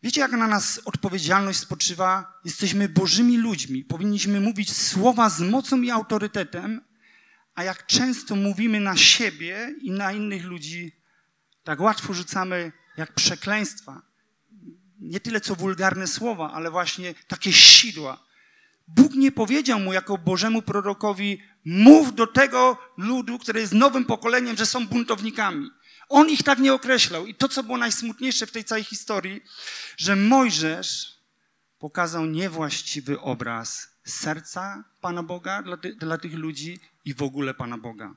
Wiecie, 0.04 0.22
jak 0.22 0.32
na 0.32 0.48
nas 0.48 0.82
odpowiedzialność 0.86 1.60
spoczywa? 1.60 2.40
Jesteśmy 2.46 2.90
Bożymi 2.90 3.38
ludźmi. 3.38 3.84
Powinniśmy 3.84 4.42
mówić 4.42 4.74
słowa 4.74 5.30
z 5.30 5.42
mocą 5.42 5.82
i 5.82 5.92
autorytetem, 5.92 6.82
a 7.56 7.64
jak 7.64 7.86
często 7.86 8.36
mówimy 8.36 8.80
na 8.80 8.98
siebie 8.98 9.76
i 9.82 9.92
na 9.92 10.12
innych 10.12 10.46
ludzi, 10.46 10.92
tak 11.64 11.80
łatwo 11.80 12.14
rzucamy 12.14 12.72
jak 12.98 13.14
przekleństwa. 13.14 14.02
Nie 15.00 15.20
tyle 15.20 15.42
co 15.42 15.56
wulgarne 15.56 16.08
słowa, 16.08 16.52
ale 16.54 16.72
właśnie 16.72 17.14
takie 17.28 17.54
sidła. 17.54 18.28
Bóg 18.88 19.14
nie 19.14 19.32
powiedział 19.32 19.80
mu 19.80 19.94
jako 19.94 20.18
Bożemu 20.18 20.62
prorokowi, 20.62 21.42
mów 21.66 22.16
do 22.16 22.28
tego 22.28 22.78
ludu, 22.98 23.40
który 23.40 23.60
jest 23.60 23.74
nowym 23.74 24.06
pokoleniem, 24.06 24.58
że 24.58 24.66
są 24.66 24.88
buntownikami. 24.88 25.70
On 26.10 26.30
ich 26.30 26.44
tak 26.44 26.60
nie 26.60 26.74
określał. 26.74 27.26
I 27.26 27.36
to, 27.36 27.50
co 27.50 27.64
było 27.64 27.78
najsmutniejsze 27.78 28.48
w 28.48 28.52
tej 28.52 28.64
całej 28.64 28.84
historii, 28.84 29.42
że 29.98 30.16
Mojżesz 30.16 31.18
pokazał 31.80 32.26
niewłaściwy 32.26 33.20
obraz 33.20 33.88
serca 34.06 34.84
Pana 35.02 35.24
Boga 35.24 35.64
dla, 35.64 35.78
ty, 35.78 35.96
dla 35.96 36.18
tych 36.18 36.34
ludzi 36.34 36.80
i 37.06 37.14
w 37.14 37.22
ogóle 37.22 37.54
Pana 37.54 37.78
Boga. 37.78 38.16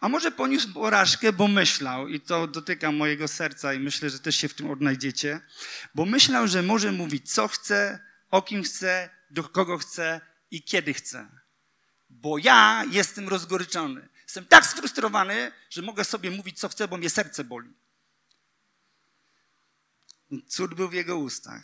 A 0.00 0.08
może 0.08 0.30
poniósł 0.30 0.72
porażkę, 0.72 1.32
bo 1.32 1.48
myślał, 1.48 2.08
i 2.08 2.20
to 2.20 2.46
dotyka 2.46 2.92
mojego 2.92 3.28
serca, 3.28 3.74
i 3.74 3.78
myślę, 3.78 4.10
że 4.10 4.18
też 4.18 4.36
się 4.36 4.48
w 4.48 4.54
tym 4.54 4.70
odnajdziecie, 4.70 5.40
bo 5.94 6.04
myślał, 6.04 6.48
że 6.48 6.62
może 6.62 6.92
mówić 6.92 7.32
co 7.32 7.48
chce, 7.48 7.98
o 8.30 8.42
kim 8.42 8.62
chce, 8.62 9.10
do 9.30 9.44
kogo 9.44 9.78
chce 9.78 10.20
i 10.50 10.62
kiedy 10.62 10.94
chce. 10.94 11.28
Bo 12.10 12.38
ja 12.38 12.84
jestem 12.90 13.28
rozgoryczony. 13.28 14.08
Jestem 14.22 14.44
tak 14.44 14.66
sfrustrowany, 14.66 15.52
że 15.70 15.82
mogę 15.82 16.04
sobie 16.04 16.30
mówić, 16.30 16.58
co 16.58 16.68
chcę, 16.68 16.88
bo 16.88 16.96
mnie 16.96 17.10
serce 17.10 17.44
boli. 17.44 17.72
Cud 20.48 20.74
był 20.74 20.88
w 20.88 20.92
jego 20.92 21.18
ustach. 21.18 21.62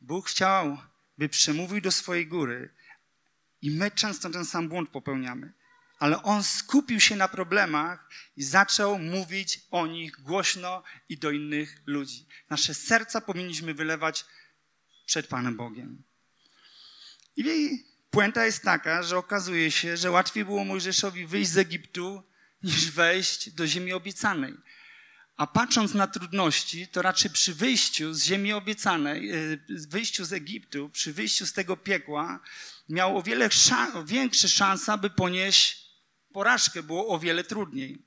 Bóg 0.00 0.28
chciał, 0.28 0.78
by 1.18 1.28
przemówił 1.28 1.80
do 1.80 1.92
swojej 1.92 2.26
góry. 2.26 2.74
I 3.62 3.70
my 3.70 3.90
często 3.90 4.30
ten 4.30 4.44
sam 4.44 4.68
błąd 4.68 4.90
popełniamy. 4.90 5.52
Ale 5.98 6.22
on 6.22 6.42
skupił 6.42 7.00
się 7.00 7.16
na 7.16 7.28
problemach 7.28 8.08
i 8.36 8.42
zaczął 8.42 8.98
mówić 8.98 9.60
o 9.70 9.86
nich 9.86 10.20
głośno 10.20 10.82
i 11.08 11.18
do 11.18 11.30
innych 11.30 11.82
ludzi. 11.86 12.26
Nasze 12.50 12.74
serca 12.74 13.20
powinniśmy 13.20 13.74
wylewać 13.74 14.24
przed 15.06 15.26
Panem 15.26 15.56
Bogiem. 15.56 16.02
I 17.36 17.84
puenta 18.10 18.44
jest 18.44 18.62
taka, 18.62 19.02
że 19.02 19.18
okazuje 19.18 19.70
się, 19.70 19.96
że 19.96 20.10
łatwiej 20.10 20.44
było 20.44 20.64
Mojżeszowi 20.64 21.26
wyjść 21.26 21.50
z 21.50 21.58
Egiptu, 21.58 22.22
niż 22.62 22.90
wejść 22.90 23.50
do 23.50 23.66
ziemi 23.66 23.92
obiecanej. 23.92 24.54
A 25.36 25.46
patrząc 25.46 25.94
na 25.94 26.06
trudności, 26.06 26.88
to 26.88 27.02
raczej 27.02 27.30
przy 27.30 27.54
wyjściu 27.54 28.14
z 28.14 28.22
ziemi 28.24 28.52
obiecanej, 28.52 29.30
e, 29.30 29.36
wyjściu 29.68 30.24
z 30.24 30.32
Egiptu, 30.32 30.88
przy 30.88 31.12
wyjściu 31.12 31.46
z 31.46 31.52
tego 31.52 31.76
piekła, 31.76 32.40
miał 32.88 33.18
o 33.18 33.22
wiele 33.22 33.48
szan- 33.48 34.06
większe 34.06 34.48
szanse, 34.48 34.92
aby 34.92 35.10
ponieść 35.10 35.85
porażkę. 36.36 36.82
Było 36.82 37.08
o 37.08 37.18
wiele 37.18 37.44
trudniej. 37.44 38.06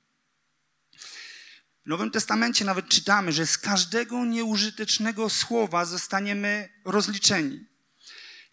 W 1.86 1.90
Nowym 1.90 2.12
Testamencie 2.12 2.66
nawet 2.66 2.90
czytamy, 2.90 3.32
że 3.32 3.46
z 3.48 3.58
każdego 3.58 4.26
nieużytecznego 4.26 5.30
słowa 5.30 5.86
zostaniemy 5.86 6.70
rozliczeni. 6.86 7.66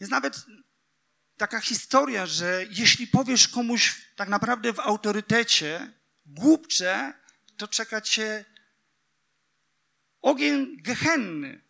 Jest 0.01 0.11
nawet 0.11 0.47
taka 1.37 1.61
historia, 1.61 2.27
że 2.27 2.67
jeśli 2.71 3.07
powiesz 3.07 3.49
komuś 3.49 4.01
tak 4.17 4.29
naprawdę 4.29 4.73
w 4.73 4.81
autorytecie 4.81 5.93
głupcze, 6.27 7.15
to 7.57 7.69
czeka 7.69 8.01
cię 8.01 8.45
ogień 10.23 10.83
gehenny. 10.83 11.65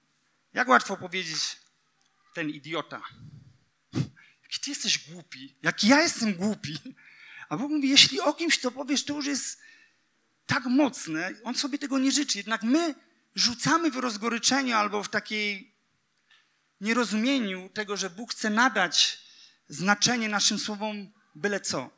Jak 0.52 0.68
łatwo 0.68 0.96
powiedzieć, 0.96 1.56
ten 2.34 2.50
idiota. 2.50 3.02
Jaki 4.42 4.60
ty 4.60 4.70
jesteś 4.70 5.10
głupi. 5.10 5.56
Jak 5.62 5.84
ja 5.84 6.02
jestem 6.02 6.34
głupi. 6.34 6.78
A 7.48 7.56
Bóg 7.56 7.70
mówi, 7.70 7.88
jeśli 7.88 8.20
o 8.20 8.34
kimś 8.34 8.58
to 8.58 8.70
powiesz, 8.70 9.04
to 9.04 9.14
już 9.14 9.26
jest 9.26 9.58
tak 10.46 10.64
mocne. 10.64 11.32
On 11.44 11.54
sobie 11.54 11.78
tego 11.78 11.98
nie 11.98 12.12
życzy. 12.12 12.38
Jednak 12.38 12.62
my 12.62 12.94
rzucamy 13.34 13.90
w 13.90 13.96
rozgoryczeniu 13.96 14.76
albo 14.76 15.02
w 15.02 15.08
takiej 15.08 15.74
nierozumieniu 16.80 17.68
tego, 17.68 17.96
że 17.96 18.10
Bóg 18.10 18.32
chce 18.32 18.50
nadać 18.50 19.20
znaczenie 19.68 20.28
naszym 20.28 20.58
słowom 20.58 21.12
byle 21.34 21.60
co. 21.60 21.90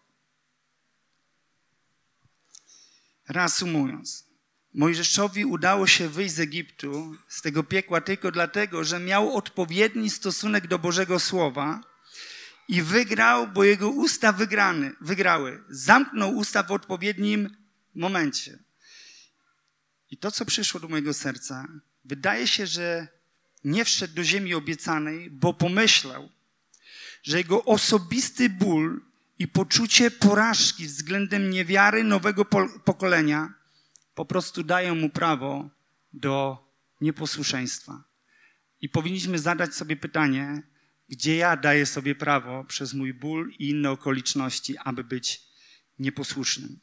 Reasumując, 3.28 4.28
Mojżeszowi 4.74 5.44
udało 5.44 5.87
się 5.87 6.08
wyjść 6.08 6.34
z 6.34 6.40
Egiptu, 6.40 7.16
z 7.28 7.42
tego 7.42 7.62
piekła, 7.62 8.00
tylko 8.00 8.30
dlatego, 8.30 8.84
że 8.84 9.00
miał 9.00 9.37
odpowiedni 9.37 10.11
stosunek 10.11 10.66
do 10.66 10.78
Bożego 10.78 11.20
Słowa 11.20 11.80
i 12.68 12.83
wygrał, 12.83 13.48
bo 13.48 13.64
jego 13.64 13.90
usta 13.90 14.33
wygrany, 14.33 14.92
wygrały. 15.00 15.64
Zamknął 15.68 16.37
usta 16.37 16.62
w 16.62 16.72
odpowiednim 16.72 17.57
momencie. 17.94 18.59
I 20.11 20.16
to, 20.16 20.31
co 20.31 20.44
przyszło 20.44 20.81
do 20.81 20.88
mojego 20.88 21.14
serca, 21.14 21.68
wydaje 22.04 22.46
się, 22.46 22.66
że 22.66 23.09
nie 23.64 23.85
wszedł 23.85 24.14
do 24.14 24.24
ziemi 24.24 24.54
obiecanej, 24.54 25.31
bo 25.31 25.54
pomyślał, 25.54 26.28
że 27.22 27.38
jego 27.38 27.64
osobisty 27.64 28.50
ból 28.50 29.00
i 29.38 29.48
poczucie 29.48 30.11
porażki 30.11 30.87
względem 30.87 31.50
niewiary 31.50 32.04
nowego 32.04 32.44
pokolenia 32.85 33.54
po 34.14 34.24
prostu 34.24 34.62
dają 34.62 34.94
mu 34.94 35.11
prawo 35.11 35.70
do 36.12 36.64
nieposłuszeństwa. 37.00 38.04
I 38.81 38.88
powinniśmy 38.88 39.38
zadać 39.38 39.74
sobie 39.74 39.96
pytanie, 39.96 40.62
gdzie 41.09 41.37
ja 41.37 41.57
daję 41.57 41.87
sobie 41.87 42.14
prawo 42.14 42.64
przez 42.64 42.94
mój 42.94 43.14
ból 43.14 43.53
i 43.59 43.68
inne 43.68 43.90
okoliczności, 43.90 44.79
aby 44.79 45.05
być 45.05 45.42
nieposłusznym. 45.99 46.81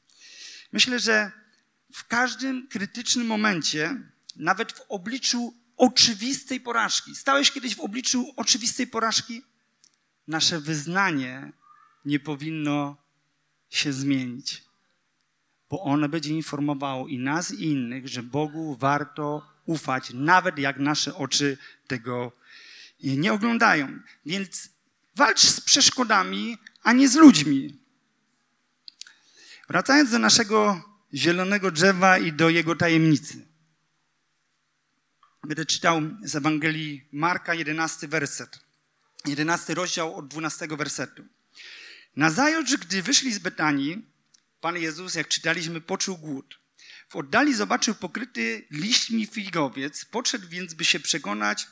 Myślę, 0.72 1.00
że 1.00 1.32
w 1.94 2.08
każdym 2.08 2.68
krytycznym 2.68 3.28
momencie, 3.28 3.96
nawet 4.36 4.72
w 4.72 4.82
obliczu 4.90 5.54
oczywistej 5.78 6.60
porażki. 6.60 7.16
Stałeś 7.16 7.52
kiedyś 7.52 7.76
w 7.76 7.80
obliczu 7.80 8.34
oczywistej 8.36 8.88
porażki? 8.88 9.42
Nasze 10.28 10.60
wyznanie 10.60 11.52
nie 12.06 12.20
powinno 12.20 12.98
się 13.70 13.94
zmienić, 13.94 14.64
bo 15.70 15.82
ono 15.82 16.10
będzie 16.10 16.30
informowało 16.30 17.08
i 17.08 17.20
nas, 17.20 17.54
i 17.54 17.64
innych, 17.64 18.08
że 18.08 18.24
Bogu 18.24 18.76
warto 18.76 19.48
ufać, 19.66 20.12
nawet 20.14 20.60
jak 20.60 20.80
nasze 20.80 21.16
oczy 21.16 21.58
tego 21.88 22.32
nie 22.32 22.46
oglądają. 23.34 24.00
Więc 24.26 24.70
walcz 25.16 25.46
z 25.46 25.62
przeszkodami, 25.62 26.58
a 26.84 26.94
nie 26.94 27.10
z 27.10 27.16
ludźmi. 27.16 27.80
Wracając 29.70 30.12
do 30.12 30.20
naszego 30.20 30.84
zielonego 31.14 31.72
drzewa 31.72 32.18
i 32.18 32.34
do 32.34 32.50
jego 32.50 32.76
tajemnicy. 32.76 33.48
Będę 35.44 35.66
czytał 35.66 36.02
z 36.24 36.36
Ewangelii 36.36 37.08
Marka, 37.12 37.54
11 37.54 38.08
werset. 38.08 38.60
11 39.26 39.74
rozdział 39.74 40.16
od 40.16 40.28
12 40.28 40.68
wersetu. 40.68 41.26
Nazajutrz, 42.16 42.78
gdy 42.78 43.02
wyszli 43.02 43.34
z 43.34 43.40
Betanii, 43.40 44.06
Pan 44.62 44.78
Jezus, 44.78 45.16
jak 45.16 45.28
czytaliśmy, 45.28 45.82
poczuł 45.82 46.18
głód. 46.18 46.60
W 47.10 47.16
oddali 47.16 47.54
zobaczył 47.54 47.96
pokryty 47.96 48.68
liśćmi 48.72 49.26
figowiec, 49.26 50.06
podszedł 50.06 50.48
więc, 50.48 50.74
by 50.74 50.86
się 50.86 51.00
przekonać, 51.00 51.68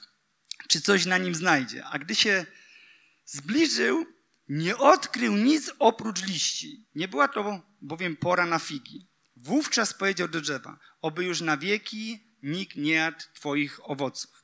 czy 0.73 0.81
coś 0.81 1.05
na 1.05 1.17
nim 1.17 1.35
znajdzie. 1.35 1.85
A 1.85 1.99
gdy 1.99 2.15
się 2.15 2.45
zbliżył, 3.25 4.05
nie 4.49 4.77
odkrył 4.77 5.37
nic 5.37 5.71
oprócz 5.79 6.23
liści. 6.23 6.85
Nie 6.95 7.07
była 7.07 7.27
to 7.27 7.61
bowiem 7.81 8.17
pora 8.17 8.45
na 8.45 8.59
figi. 8.59 9.07
Wówczas 9.35 9.93
powiedział 9.93 10.27
do 10.27 10.41
drzewa, 10.41 10.79
oby 11.01 11.25
już 11.25 11.41
na 11.41 11.57
wieki 11.57 12.27
nikt 12.43 12.75
nie 12.75 12.93
jadł 12.93 13.19
twoich 13.33 13.89
owoców. 13.89 14.43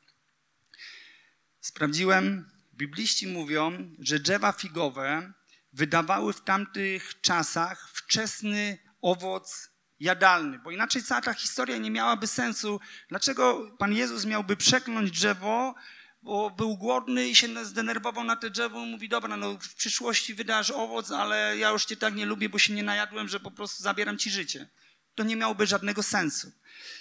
Sprawdziłem, 1.61 2.51
bibliści 2.73 3.27
mówią, 3.27 3.95
że 3.99 4.19
drzewa 4.19 4.51
figowe 4.51 5.33
wydawały 5.73 6.33
w 6.33 6.41
tamtych 6.41 7.21
czasach 7.21 7.89
wczesny 7.93 8.77
owoc 9.01 9.69
jadalny, 9.99 10.59
bo 10.59 10.71
inaczej 10.71 11.03
cała 11.03 11.21
ta 11.21 11.33
historia 11.33 11.77
nie 11.77 11.91
miałaby 11.91 12.27
sensu. 12.27 12.79
Dlaczego 13.09 13.71
Pan 13.77 13.93
Jezus 13.93 14.25
miałby 14.25 14.57
przekląć 14.57 15.11
drzewo, 15.11 15.75
bo 16.21 16.49
był 16.49 16.77
głodny 16.77 17.29
i 17.29 17.35
się 17.35 17.65
zdenerwował 17.65 18.23
na 18.23 18.35
te 18.35 18.49
drzewo 18.49 18.85
mówi, 18.85 19.09
dobra, 19.09 19.37
no 19.37 19.53
w 19.53 19.75
przyszłości 19.75 20.33
wydasz 20.33 20.71
owoc, 20.71 21.11
ale 21.11 21.57
ja 21.57 21.69
już 21.69 21.85
cię 21.85 21.97
tak 21.97 22.15
nie 22.15 22.25
lubię, 22.25 22.49
bo 22.49 22.59
się 22.59 22.73
nie 22.73 22.83
najadłem, 22.83 23.27
że 23.27 23.39
po 23.39 23.51
prostu 23.51 23.83
zabieram 23.83 24.17
ci 24.17 24.29
życie. 24.29 24.69
To 25.15 25.23
nie 25.23 25.35
miałoby 25.35 25.67
żadnego 25.67 26.03
sensu. 26.03 26.51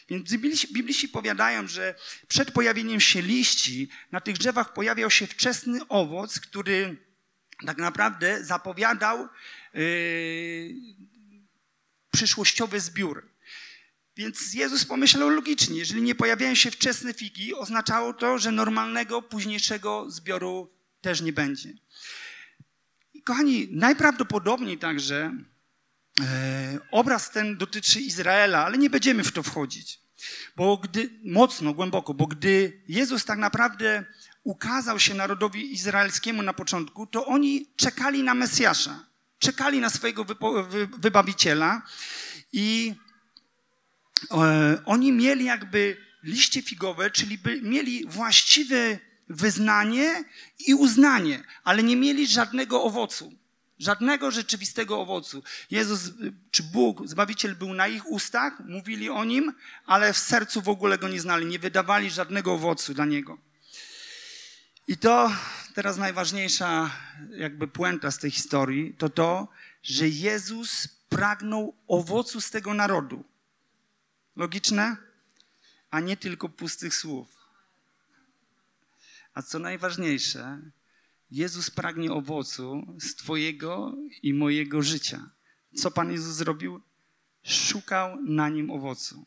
Więc 0.09 0.37
bibliści 0.73 1.09
powiadają, 1.09 1.69
że 1.69 1.95
przed 2.29 2.51
pojawieniem 2.51 3.01
się 3.01 3.23
liści 3.23 3.89
na 4.13 4.21
tych 4.21 4.39
drzewach 4.39 4.73
pojawiał 4.73 5.11
się 5.11 5.27
wczesny 5.27 5.89
owoc, 5.89 6.41
który 6.41 6.97
tak 7.67 7.79
naprawdę 7.79 8.45
zapowiadał 8.45 9.29
yy, 9.75 10.75
przyszłościowy 12.13 12.81
zbiór. 12.81 13.38
Więc 14.19 14.55
Jezus 14.55 14.85
pomyślał 14.85 15.29
logicznie, 15.29 15.79
jeżeli 15.79 16.03
nie 16.03 16.15
pojawiają 16.15 16.55
się 16.55 16.71
wczesne 16.71 17.15
figi, 17.15 17.55
oznaczało 17.55 18.13
to, 18.13 18.39
że 18.39 18.53
normalnego, 18.53 19.23
późniejszego 19.23 20.11
zbioru 20.11 20.71
też 21.01 21.21
nie 21.21 21.33
będzie. 21.33 21.73
I 23.15 23.23
kochani, 23.23 23.69
najprawdopodobniej 23.71 24.79
także 24.79 25.33
e, 26.21 26.79
obraz 26.91 27.31
ten 27.31 27.57
dotyczy 27.57 28.01
Izraela, 28.01 28.65
ale 28.65 28.79
nie 28.79 28.91
będziemy 28.91 29.25
w 29.25 29.33
to 29.33 29.43
wchodzić. 29.43 30.01
Bo 30.57 30.77
gdy, 30.77 31.11
mocno, 31.25 31.75
głęboko, 31.75 32.15
bo 32.15 32.27
gdy 32.27 32.83
Jezus 32.89 33.25
tak 33.25 33.39
naprawdę 33.39 34.05
ukazał 34.45 35.01
się 35.01 35.15
narodowi 35.15 35.75
izraelskiemu 35.75 36.43
na 36.43 36.53
początku, 36.53 37.07
to 37.07 37.27
oni 37.27 37.67
czekali 37.77 38.23
na 38.23 38.35
Mesjasza, 38.35 39.07
czekali 39.39 39.81
na 39.81 39.91
swojego 39.91 40.25
wybawiciela 40.99 41.83
i 42.53 42.95
oni 44.85 45.13
mieli 45.13 45.45
jakby 45.45 45.97
liście 46.23 46.63
figowe, 46.63 47.11
czyli 47.11 47.39
by, 47.39 47.63
mieli 47.63 48.07
właściwe 48.09 48.99
wyznanie 49.29 50.25
i 50.67 50.75
uznanie, 50.75 51.43
ale 51.65 51.83
nie 51.83 51.97
mieli 51.97 52.27
żadnego 52.27 52.83
owocu. 52.83 53.33
Żadnego 53.79 54.31
rzeczywistego 54.31 55.01
owocu. 55.01 55.43
Jezus, 55.71 56.01
czy 56.51 56.63
Bóg, 56.63 57.09
Zbawiciel 57.09 57.57
był 57.57 57.75
na 57.75 57.89
ich 57.89 58.11
ustach, 58.11 58.53
mówili 58.65 59.11
o 59.11 59.25
Nim, 59.25 59.53
ale 59.87 60.13
w 60.13 60.19
sercu 60.19 60.63
w 60.63 60.69
ogóle 60.69 60.99
Go 60.99 61.09
nie 61.09 61.21
znali, 61.21 61.47
nie 61.47 61.59
wydawali 61.59 62.11
żadnego 62.11 62.53
owocu 62.53 62.95
dla 62.95 63.05
Niego. 63.05 63.39
I 64.89 64.97
to 64.97 65.33
teraz 65.75 65.97
najważniejsza 65.97 66.91
jakby 67.31 67.69
puenta 67.69 68.11
z 68.11 68.19
tej 68.19 68.31
historii, 68.31 68.95
to 68.99 69.09
to, 69.09 69.49
że 69.83 70.09
Jezus 70.09 70.89
pragnął 71.09 71.75
owocu 71.89 72.41
z 72.41 72.51
tego 72.51 72.75
narodu. 72.75 73.25
Logiczne? 74.39 74.97
A 75.91 76.01
nie 76.01 76.17
tylko 76.17 76.49
pustych 76.49 76.95
słów. 76.95 77.29
A 79.35 79.43
co 79.43 79.59
najważniejsze, 79.59 80.61
Jezus 81.31 81.71
pragnie 81.71 82.13
owocu 82.13 82.97
z 83.01 83.15
Twojego 83.15 83.97
i 84.23 84.35
mojego 84.35 84.83
życia. 84.83 85.31
Co 85.75 85.91
Pan 85.91 86.13
Jezus 86.13 86.35
zrobił? 86.35 86.81
Szukał 87.43 88.23
na 88.23 88.49
nim 88.49 88.71
owocu. 88.71 89.27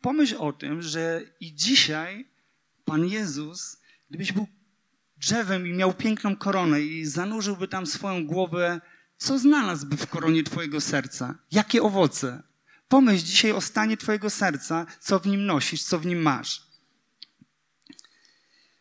Pomyśl 0.00 0.36
o 0.38 0.52
tym, 0.52 0.82
że 0.82 1.22
i 1.40 1.54
dzisiaj 1.54 2.28
Pan 2.84 3.06
Jezus, 3.06 3.80
gdybyś 4.08 4.32
był 4.32 4.46
drzewem 5.16 5.66
i 5.66 5.72
miał 5.72 5.94
piękną 5.94 6.36
koronę 6.36 6.82
i 6.82 7.04
zanurzyłby 7.04 7.68
tam 7.68 7.86
swoją 7.86 8.26
głowę, 8.26 8.80
co 9.16 9.38
znalazłby 9.38 9.96
w 9.96 10.06
koronie 10.06 10.44
Twojego 10.44 10.80
serca? 10.80 11.38
Jakie 11.50 11.82
owoce? 11.82 12.47
Pomyśl 12.88 13.24
dzisiaj 13.24 13.52
o 13.52 13.60
stanie 13.60 13.96
Twojego 13.96 14.30
serca, 14.30 14.86
co 15.00 15.20
w 15.20 15.26
nim 15.26 15.46
nosisz, 15.46 15.82
co 15.82 15.98
w 15.98 16.06
nim 16.06 16.22
masz. 16.22 16.62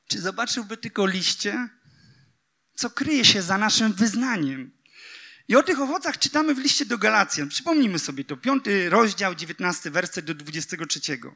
Czy 0.07 0.21
zobaczyłby 0.21 0.77
tylko 0.77 1.05
liście? 1.05 1.69
Co 2.75 2.89
kryje 2.89 3.25
się 3.25 3.41
za 3.41 3.57
naszym 3.57 3.93
wyznaniem? 3.93 4.71
I 5.47 5.55
o 5.55 5.63
tych 5.63 5.79
owocach 5.79 6.17
czytamy 6.17 6.55
w 6.55 6.59
liście 6.59 6.85
do 6.85 6.97
Galacjan. 6.97 7.49
Przypomnijmy 7.49 7.99
sobie 7.99 8.23
to. 8.23 8.37
Piąty 8.37 8.89
rozdział, 8.89 9.35
dziewiętnasty 9.35 9.91
werset 9.91 10.25
do 10.25 10.33
dwudziestego 10.33 10.85
trzeciego. 10.85 11.35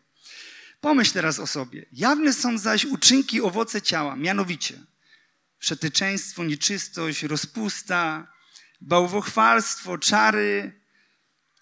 Pomyśl 0.82 1.14
teraz 1.14 1.40
o 1.40 1.48
sobie. 1.48 1.86
Jawne 1.92 2.34
są 2.34 2.58
zaś 2.58 2.86
uczynki 2.86 3.42
owoce 3.42 3.82
ciała, 3.82 4.16
mianowicie 4.16 4.80
przeteczeństwo, 5.62 6.44
nieczystość, 6.44 7.24
rozpusta, 7.24 8.28
bałwochwalstwo, 8.82 9.98
czary, 9.98 10.81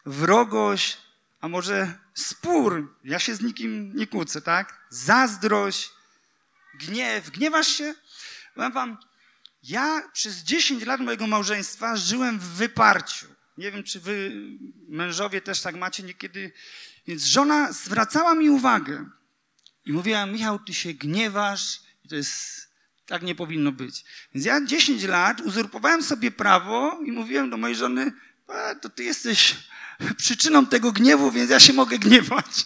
wrogość, 0.05 0.97
a 1.41 1.47
może 1.47 1.93
spór. 2.13 2.95
Ja 3.03 3.19
się 3.19 3.35
z 3.35 3.41
nikim 3.41 3.95
nie 3.95 4.07
kłócę, 4.07 4.41
tak? 4.41 4.87
Zazdrość, 4.89 5.91
gniew. 6.73 7.29
Gniewasz 7.29 7.67
się? 7.67 7.93
Powiem 8.55 8.71
wam, 8.71 8.97
ja 9.63 10.09
przez 10.13 10.37
10 10.37 10.85
lat 10.85 11.01
mojego 11.01 11.27
małżeństwa 11.27 11.95
żyłem 11.95 12.39
w 12.39 12.43
wyparciu. 12.43 13.25
Nie 13.57 13.71
wiem, 13.71 13.83
czy 13.83 13.99
wy, 13.99 14.31
mężowie, 14.87 15.41
też 15.41 15.61
tak 15.61 15.75
macie 15.75 16.03
niekiedy. 16.03 16.51
Więc 17.07 17.23
żona 17.23 17.71
zwracała 17.71 18.35
mi 18.35 18.49
uwagę 18.49 19.05
i 19.85 19.93
mówiła, 19.93 20.25
Michał, 20.25 20.59
ty 20.59 20.73
się 20.73 20.93
gniewasz. 20.93 21.79
To 22.09 22.15
jest 22.15 22.69
tak 23.05 23.21
nie 23.21 23.35
powinno 23.35 23.71
być. 23.71 24.05
Więc 24.33 24.45
ja 24.45 24.65
10 24.65 25.03
lat 25.03 25.41
uzurpowałem 25.41 26.03
sobie 26.03 26.31
prawo 26.31 26.99
i 27.05 27.11
mówiłem 27.11 27.49
do 27.49 27.57
mojej 27.57 27.75
żony, 27.75 28.11
to 28.81 28.89
ty 28.89 29.03
jesteś 29.03 29.55
przyczyną 30.17 30.65
tego 30.65 30.91
gniewu, 30.91 31.31
więc 31.31 31.51
ja 31.51 31.59
się 31.59 31.73
mogę 31.73 31.99
gniewać. 31.99 32.65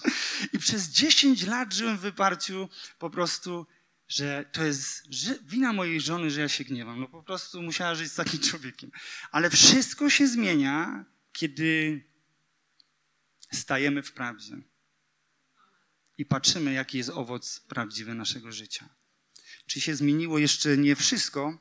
I 0.53 0.59
przez 0.59 0.89
10 0.89 1.43
lat 1.43 1.73
żyłem 1.73 1.97
w 1.97 2.01
wyparciu 2.01 2.69
po 2.99 3.09
prostu, 3.09 3.67
że 4.07 4.45
to 4.51 4.63
jest 4.63 5.03
wina 5.43 5.73
mojej 5.73 6.01
żony, 6.01 6.31
że 6.31 6.41
ja 6.41 6.49
się 6.49 6.63
gniewam. 6.63 6.99
No 6.99 7.07
po 7.07 7.23
prostu 7.23 7.61
musiała 7.61 7.95
żyć 7.95 8.11
z 8.11 8.15
takim 8.15 8.39
człowiekiem. 8.39 8.91
Ale 9.31 9.49
wszystko 9.49 10.09
się 10.09 10.27
zmienia, 10.27 11.05
kiedy 11.31 12.03
stajemy 13.51 14.03
w 14.03 14.11
prawdzie 14.11 14.57
i 16.17 16.25
patrzymy, 16.25 16.73
jaki 16.73 16.97
jest 16.97 17.09
owoc 17.09 17.59
prawdziwy 17.59 18.13
naszego 18.13 18.51
życia 18.51 18.89
czy 19.65 19.81
się 19.81 19.95
zmieniło 19.95 20.39
jeszcze 20.39 20.77
nie 20.77 20.95
wszystko. 20.95 21.57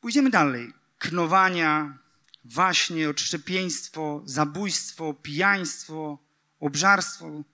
Pójdziemy 0.00 0.30
dalej. 0.30 0.72
Knowania, 0.98 1.98
waśnie, 2.48 3.10
odszczepieństwo, 3.10 4.22
zabójstwo, 4.24 5.14
pijaństwo, 5.14 6.18
obżarstwo. 6.60 7.44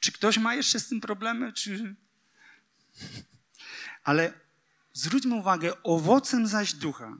Czy 0.00 0.12
ktoś 0.12 0.38
ma 0.38 0.54
jeszcze 0.54 0.80
z 0.80 0.88
tym 0.88 1.00
problemy? 1.00 1.52
Czy... 1.52 1.94
Ale 4.04 4.32
zwróćmy 4.92 5.34
uwagę, 5.34 5.82
owocem 5.82 6.46
zaś 6.46 6.72
ducha. 6.72 7.18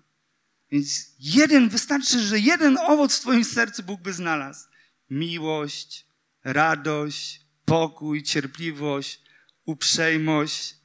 Więc 0.70 1.14
jeden, 1.18 1.68
wystarczy, 1.68 2.20
że 2.20 2.38
jeden 2.38 2.78
owoc 2.78 3.16
w 3.16 3.20
Twoim 3.20 3.44
sercu 3.44 3.82
Bóg 3.82 4.00
by 4.00 4.12
znalazł. 4.12 4.68
Miłość, 5.10 6.06
radość, 6.44 7.40
pokój, 7.64 8.22
cierpliwość, 8.22 9.20
uprzejmość, 9.64 10.76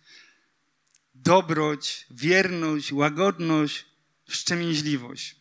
dobroć, 1.23 2.05
wierność, 2.11 2.93
łagodność, 2.93 3.85
wstrzemięźliwość. 4.27 5.35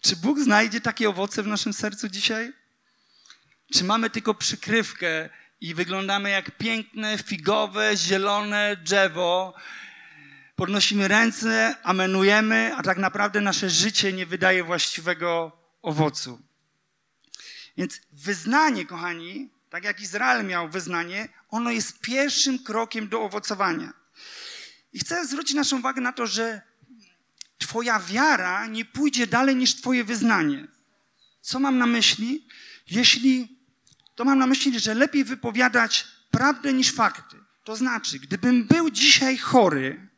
Czy 0.00 0.16
Bóg 0.16 0.40
znajdzie 0.40 0.80
takie 0.80 1.08
owoce 1.08 1.42
w 1.42 1.46
naszym 1.46 1.72
sercu 1.72 2.08
dzisiaj? 2.08 2.52
Czy 3.72 3.84
mamy 3.84 4.10
tylko 4.10 4.34
przykrywkę 4.34 5.30
i 5.60 5.74
wyglądamy 5.74 6.30
jak 6.30 6.58
piękne, 6.58 7.18
figowe, 7.18 7.96
zielone 7.96 8.76
drzewo? 8.76 9.54
Podnosimy 10.56 11.08
ręce, 11.08 11.76
amenujemy, 11.82 12.72
a 12.76 12.82
tak 12.82 12.98
naprawdę 12.98 13.40
nasze 13.40 13.70
życie 13.70 14.12
nie 14.12 14.26
wydaje 14.26 14.64
właściwego 14.64 15.52
owocu. 15.82 16.42
Więc 17.76 18.00
wyznanie, 18.12 18.86
kochani, 18.86 19.50
tak 19.74 19.84
jak 19.84 20.00
Izrael 20.00 20.46
miał 20.46 20.68
wyznanie, 20.68 21.28
ono 21.48 21.70
jest 21.70 22.00
pierwszym 22.00 22.58
krokiem 22.58 23.08
do 23.08 23.22
owocowania. 23.22 23.92
I 24.92 24.98
chcę 24.98 25.26
zwrócić 25.26 25.56
naszą 25.56 25.78
uwagę 25.78 26.00
na 26.00 26.12
to, 26.12 26.26
że 26.26 26.60
Twoja 27.58 28.00
wiara 28.00 28.66
nie 28.66 28.84
pójdzie 28.84 29.26
dalej 29.26 29.56
niż 29.56 29.76
Twoje 29.76 30.04
wyznanie. 30.04 30.68
Co 31.40 31.58
mam 31.58 31.78
na 31.78 31.86
myśli? 31.86 32.46
Jeśli 32.90 33.58
to 34.14 34.24
mam 34.24 34.38
na 34.38 34.46
myśli, 34.46 34.80
że 34.80 34.94
lepiej 34.94 35.24
wypowiadać 35.24 36.06
prawdę 36.30 36.72
niż 36.72 36.92
fakty. 36.92 37.36
To 37.64 37.76
znaczy, 37.76 38.18
gdybym 38.18 38.64
był 38.64 38.90
dzisiaj 38.90 39.38
chory 39.38 40.08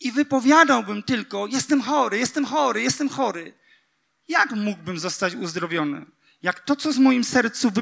i 0.00 0.12
wypowiadałbym 0.12 1.02
tylko: 1.02 1.46
Jestem 1.46 1.82
chory, 1.82 2.18
jestem 2.18 2.44
chory, 2.44 2.82
jestem 2.82 3.08
chory, 3.08 3.54
jak 4.28 4.50
mógłbym 4.50 4.98
zostać 4.98 5.34
uzdrowiony? 5.34 6.15
Jak 6.46 6.60
to, 6.60 6.76
co 6.76 6.92
z 6.92 6.98
moim 6.98 7.24
sercu 7.24 7.72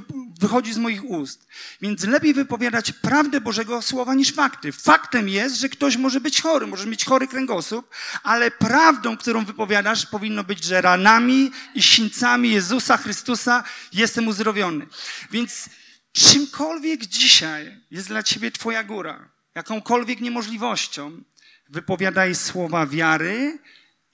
wychodzi 0.41 0.73
z 0.73 0.79
moich 0.79 1.05
ust. 1.05 1.47
Więc 1.81 2.05
lepiej 2.05 2.35
wypowiadać 2.35 2.93
prawdę 2.93 3.41
Bożego 3.41 3.83
Słowa 3.83 4.15
niż 4.15 4.33
fakty. 4.33 4.73
Faktem 4.73 5.29
jest, 5.29 5.57
że 5.57 5.69
ktoś 5.69 5.97
może 5.97 6.21
być 6.21 6.41
chory, 6.41 6.67
może 6.67 6.87
mieć 6.87 7.05
chory 7.05 7.29
kręgosłup, 7.29 7.91
ale 8.23 8.51
prawdą, 8.51 9.17
którą 9.17 9.45
wypowiadasz, 9.45 10.07
powinno 10.07 10.45
być, 10.45 10.65
że 10.65 10.81
ranami 10.81 11.51
i 11.75 11.83
sińcami 11.83 12.51
Jezusa 12.51 12.97
Chrystusa 12.97 13.65
jestem 13.93 14.29
uzdrowiony. 14.29 14.87
Więc 15.31 15.69
czymkolwiek 16.13 17.07
dzisiaj 17.07 17.81
jest 17.91 18.09
dla 18.09 18.23
ciebie 18.23 18.51
Twoja 18.51 18.85
góra, 18.85 19.31
jakąkolwiek 19.55 20.21
niemożliwością, 20.21 21.23
wypowiadaj 21.69 22.35
słowa 22.35 22.87
wiary 22.87 23.59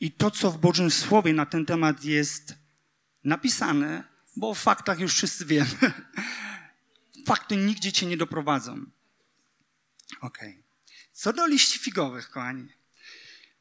i 0.01 0.13
to, 0.13 0.31
co 0.31 0.51
w 0.51 0.59
Bożym 0.59 0.91
Słowie 0.91 1.33
na 1.33 1.47
ten 1.47 1.67
temat 1.67 2.05
jest 2.05 2.55
napisane, 3.25 4.10
bo 4.37 4.51
o 4.51 4.55
faktach 4.55 5.01
już 5.01 5.15
wszyscy 5.15 5.47
wiemy. 5.47 5.93
Fakty 7.27 7.57
nigdzie 7.57 7.93
cię 7.93 8.07
nie 8.07 8.17
doprowadzą. 8.17 8.87
Ok. 10.21 10.39
Co 11.13 11.33
do 11.33 11.47
liści 11.47 11.79
figowych, 11.79 12.31
kochani. 12.31 12.69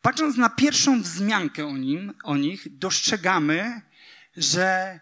Patrząc 0.01 0.37
na 0.37 0.49
pierwszą 0.49 1.01
wzmiankę 1.01 1.65
o, 1.65 1.77
nim, 1.77 2.13
o 2.23 2.37
nich, 2.37 2.77
dostrzegamy, 2.77 3.81
że 4.37 4.99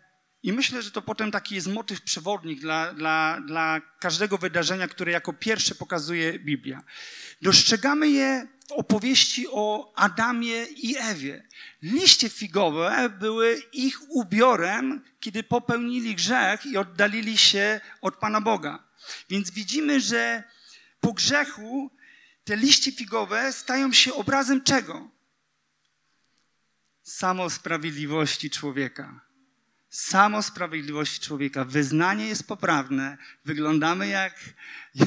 i 0.48 0.54
myślę, 0.54 0.82
że 0.82 0.92
to 0.92 1.02
potem 1.02 1.32
taki 1.32 1.56
jest 1.56 1.68
motyw 1.68 2.02
przewodnik 2.02 2.60
dla, 2.60 2.94
dla, 2.94 3.42
dla 3.48 3.82
każdego 4.00 4.38
wydarzenia, 4.38 4.88
które 4.88 5.12
jako 5.12 5.34
pierwsze 5.34 5.76
pokazuje 5.76 6.40
Biblia. 6.40 6.84
Dostrzegamy 7.42 8.10
je 8.10 8.48
w 8.68 8.72
opowieści 8.72 9.46
o 9.52 9.94
Adamie 9.96 10.64
i 10.64 10.98
Ewie. 10.98 11.48
Liście 11.82 12.30
figowe 12.30 13.10
były 13.20 13.62
ich 13.74 14.00
ubiorem, 14.10 15.04
kiedy 15.20 15.44
popełnili 15.44 16.16
grzech 16.16 16.66
i 16.66 16.78
oddalili 16.78 17.38
się 17.38 17.82
od 18.02 18.16
Pana 18.16 18.42
Boga. 18.42 18.84
Więc 19.30 19.52
widzimy, 19.52 20.02
że 20.02 20.44
po 21.00 21.14
grzechu 21.14 21.92
te 22.44 22.56
liście 22.56 22.92
figowe 22.92 23.54
stają 23.54 23.94
się 23.94 24.14
obrazem 24.14 24.64
czego? 24.64 25.10
Samosprawiedliwości 27.04 28.50
człowieka. 28.50 29.27
Samosprawiedliwości 29.90 31.22
człowieka. 31.22 31.66
Wyznanie 31.66 32.28
jest 32.28 32.48
poprawne, 32.48 33.18
wyglądamy 33.46 34.08
jak, 34.08 34.40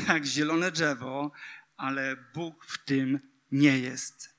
jak 0.08 0.24
zielone 0.24 0.70
drzewo, 0.70 1.32
ale 1.76 2.16
Bóg 2.34 2.66
w 2.66 2.84
tym 2.84 3.20
nie 3.52 3.78
jest. 3.78 4.30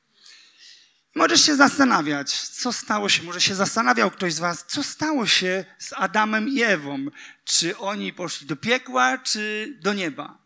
Możesz 1.15 1.45
się 1.45 1.55
zastanawiać, 1.55 2.39
co 2.39 2.73
stało 2.73 3.09
się, 3.09 3.23
może 3.23 3.41
się 3.41 3.55
zastanawiał 3.55 4.11
ktoś 4.11 4.33
z 4.33 4.39
Was, 4.39 4.65
co 4.67 4.83
stało 4.83 5.27
się 5.27 5.65
z 5.77 5.93
Adamem 5.93 6.49
i 6.49 6.61
Ewą. 6.61 7.05
Czy 7.43 7.77
oni 7.77 8.13
poszli 8.13 8.47
do 8.47 8.55
piekła, 8.55 9.17
czy 9.17 9.77
do 9.81 9.93
nieba? 9.93 10.37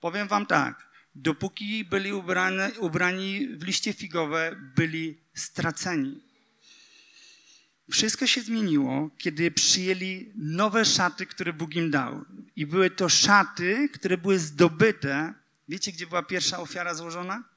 Powiem 0.00 0.28
Wam 0.28 0.46
tak, 0.46 0.88
dopóki 1.14 1.84
byli 1.84 2.12
ubrani, 2.12 2.72
ubrani 2.78 3.48
w 3.48 3.62
liście 3.62 3.92
figowe, 3.92 4.56
byli 4.76 5.20
straceni. 5.34 6.25
Wszystko 7.90 8.26
się 8.26 8.40
zmieniło, 8.42 9.10
kiedy 9.18 9.50
przyjęli 9.50 10.32
nowe 10.36 10.84
szaty, 10.84 11.26
które 11.26 11.52
Bóg 11.52 11.74
im 11.74 11.90
dał. 11.90 12.24
I 12.56 12.66
były 12.66 12.90
to 12.90 13.08
szaty, 13.08 13.88
które 13.88 14.18
były 14.18 14.38
zdobyte. 14.38 15.34
Wiecie, 15.68 15.92
gdzie 15.92 16.06
była 16.06 16.22
pierwsza 16.22 16.58
ofiara 16.58 16.94
złożona? 16.94 17.56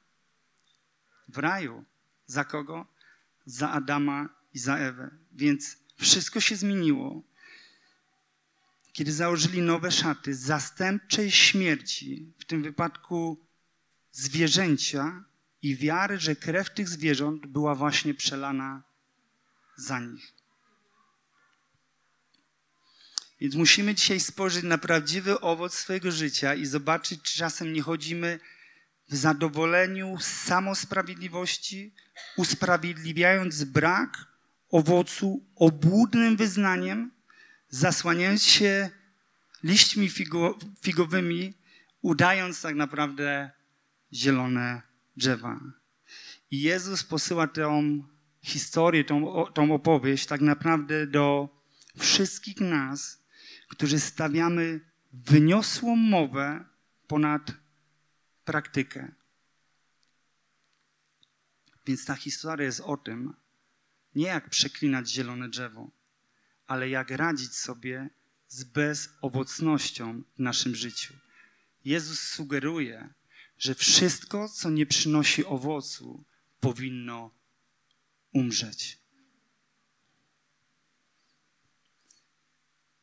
w 1.29 1.37
raju. 1.37 1.85
Za 2.25 2.43
kogo? 2.43 2.85
Za 3.45 3.71
Adama 3.71 4.29
i 4.53 4.59
za 4.59 4.77
Ewę. 4.77 5.11
Więc 5.31 5.77
wszystko 5.97 6.39
się 6.39 6.55
zmieniło. 6.55 7.23
Kiedy 8.93 9.13
założyli 9.13 9.61
nowe 9.61 9.91
szaty 9.91 10.35
zastępczej 10.35 11.31
śmierci, 11.31 12.33
w 12.39 12.45
tym 12.45 12.63
wypadku 12.63 13.45
zwierzęcia 14.11 15.23
i 15.61 15.75
wiary, 15.75 16.19
że 16.19 16.35
krew 16.35 16.73
tych 16.73 16.89
zwierząt 16.89 17.45
była 17.45 17.75
właśnie 17.75 18.13
przelana 18.13 18.83
za 19.81 19.99
nich. 19.99 20.33
Więc 23.39 23.55
musimy 23.55 23.95
dzisiaj 23.95 24.19
spojrzeć 24.19 24.63
na 24.63 24.77
prawdziwy 24.77 25.39
owoc 25.39 25.73
swojego 25.73 26.11
życia 26.11 26.55
i 26.55 26.65
zobaczyć, 26.65 27.21
czy 27.21 27.37
czasem 27.37 27.73
nie 27.73 27.81
chodzimy 27.81 28.39
w 29.09 29.15
zadowoleniu 29.15 30.17
samosprawiedliwości, 30.19 31.93
usprawiedliwiając 32.37 33.63
brak 33.63 34.25
owocu 34.71 35.45
obłudnym 35.55 36.37
wyznaniem, 36.37 37.11
zasłaniając 37.69 38.43
się 38.43 38.89
liśćmi 39.63 40.09
figo, 40.09 40.59
figowymi, 40.81 41.53
udając 42.01 42.61
tak 42.61 42.75
naprawdę 42.75 43.51
zielone 44.13 44.81
drzewa. 45.17 45.59
I 46.51 46.61
Jezus 46.61 47.03
posyła 47.03 47.47
tą 47.47 48.03
historię, 48.41 49.03
tą, 49.03 49.45
tą 49.53 49.73
opowieść 49.73 50.25
tak 50.25 50.41
naprawdę 50.41 51.07
do 51.07 51.49
wszystkich 51.97 52.61
nas, 52.61 53.23
którzy 53.67 53.99
stawiamy 53.99 54.79
wyniosłą 55.13 55.95
mowę 55.95 56.65
ponad 57.07 57.51
praktykę. 58.45 59.11
Więc 61.85 62.05
ta 62.05 62.15
historia 62.15 62.65
jest 62.65 62.81
o 62.81 62.97
tym, 62.97 63.33
nie 64.15 64.27
jak 64.27 64.49
przeklinać 64.49 65.09
zielone 65.09 65.49
drzewo, 65.49 65.91
ale 66.67 66.89
jak 66.89 67.11
radzić 67.11 67.55
sobie 67.55 68.09
z 68.47 68.63
bezowocnością 68.63 70.23
w 70.35 70.39
naszym 70.39 70.75
życiu. 70.75 71.13
Jezus 71.85 72.19
sugeruje, 72.19 73.13
że 73.57 73.75
wszystko, 73.75 74.49
co 74.49 74.69
nie 74.69 74.85
przynosi 74.85 75.45
owocu, 75.45 76.23
powinno 76.59 77.38
umrzeć. 78.33 78.99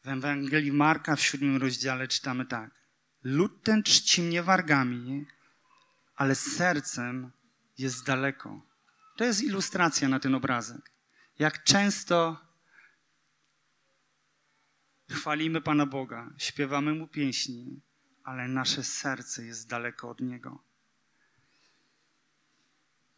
W 0.05 0.09
Ewangelii 0.09 0.73
Marka 0.73 1.17
w 1.17 1.23
siódmym 1.23 1.57
rozdziale 1.57 2.09
czytamy 2.09 2.47
tak. 2.47 2.71
Lud 3.23 3.63
ten 3.63 3.83
czci 3.83 4.23
mnie 4.23 4.43
wargami, 4.43 5.27
ale 6.17 6.35
sercem 6.35 7.33
jest 7.79 8.07
daleko. 8.07 8.67
To 9.17 9.25
jest 9.25 9.43
ilustracja 9.43 10.09
na 10.09 10.21
ten 10.21 10.35
obrazek. 10.35 10.93
Jak 11.39 11.65
często 11.65 12.41
chwalimy 15.11 15.61
Pana 15.61 15.87
Boga, 15.87 16.31
śpiewamy 16.39 16.95
Mu 16.95 17.09
pieśni, 17.09 17.81
ale 18.25 18.49
nasze 18.49 18.85
serce 18.85 19.45
jest 19.45 19.69
daleko 19.69 20.09
od 20.11 20.21
Niego. 20.21 20.63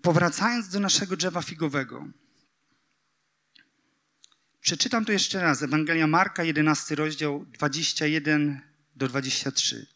Powracając 0.08 0.68
do 0.68 0.80
naszego 0.80 1.16
drzewa 1.16 1.42
figowego, 1.42 2.06
przeczytam 4.60 5.04
to 5.04 5.12
jeszcze 5.12 5.42
raz. 5.42 5.62
Ewangelia 5.62 6.06
Marka, 6.06 6.44
11 6.44 6.94
rozdział, 6.94 7.46
21 7.52 8.60
do 8.96 9.08
23. 9.08 9.86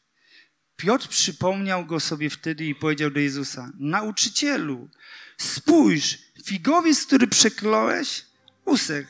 Piotr 0.77 1.09
przypomniał 1.09 1.87
go 1.87 2.01
sobie 2.01 2.31
wtedy 2.31 2.65
i 2.65 2.75
powiedział 2.75 3.11
do 3.11 3.21
Jezusa: 3.21 3.73
Nauczycielu, 3.79 4.89
spójrz, 5.39 6.19
figowiec, 6.45 7.07
który 7.07 7.27
przekląłeś, 7.27 8.25
usech. 8.65 9.07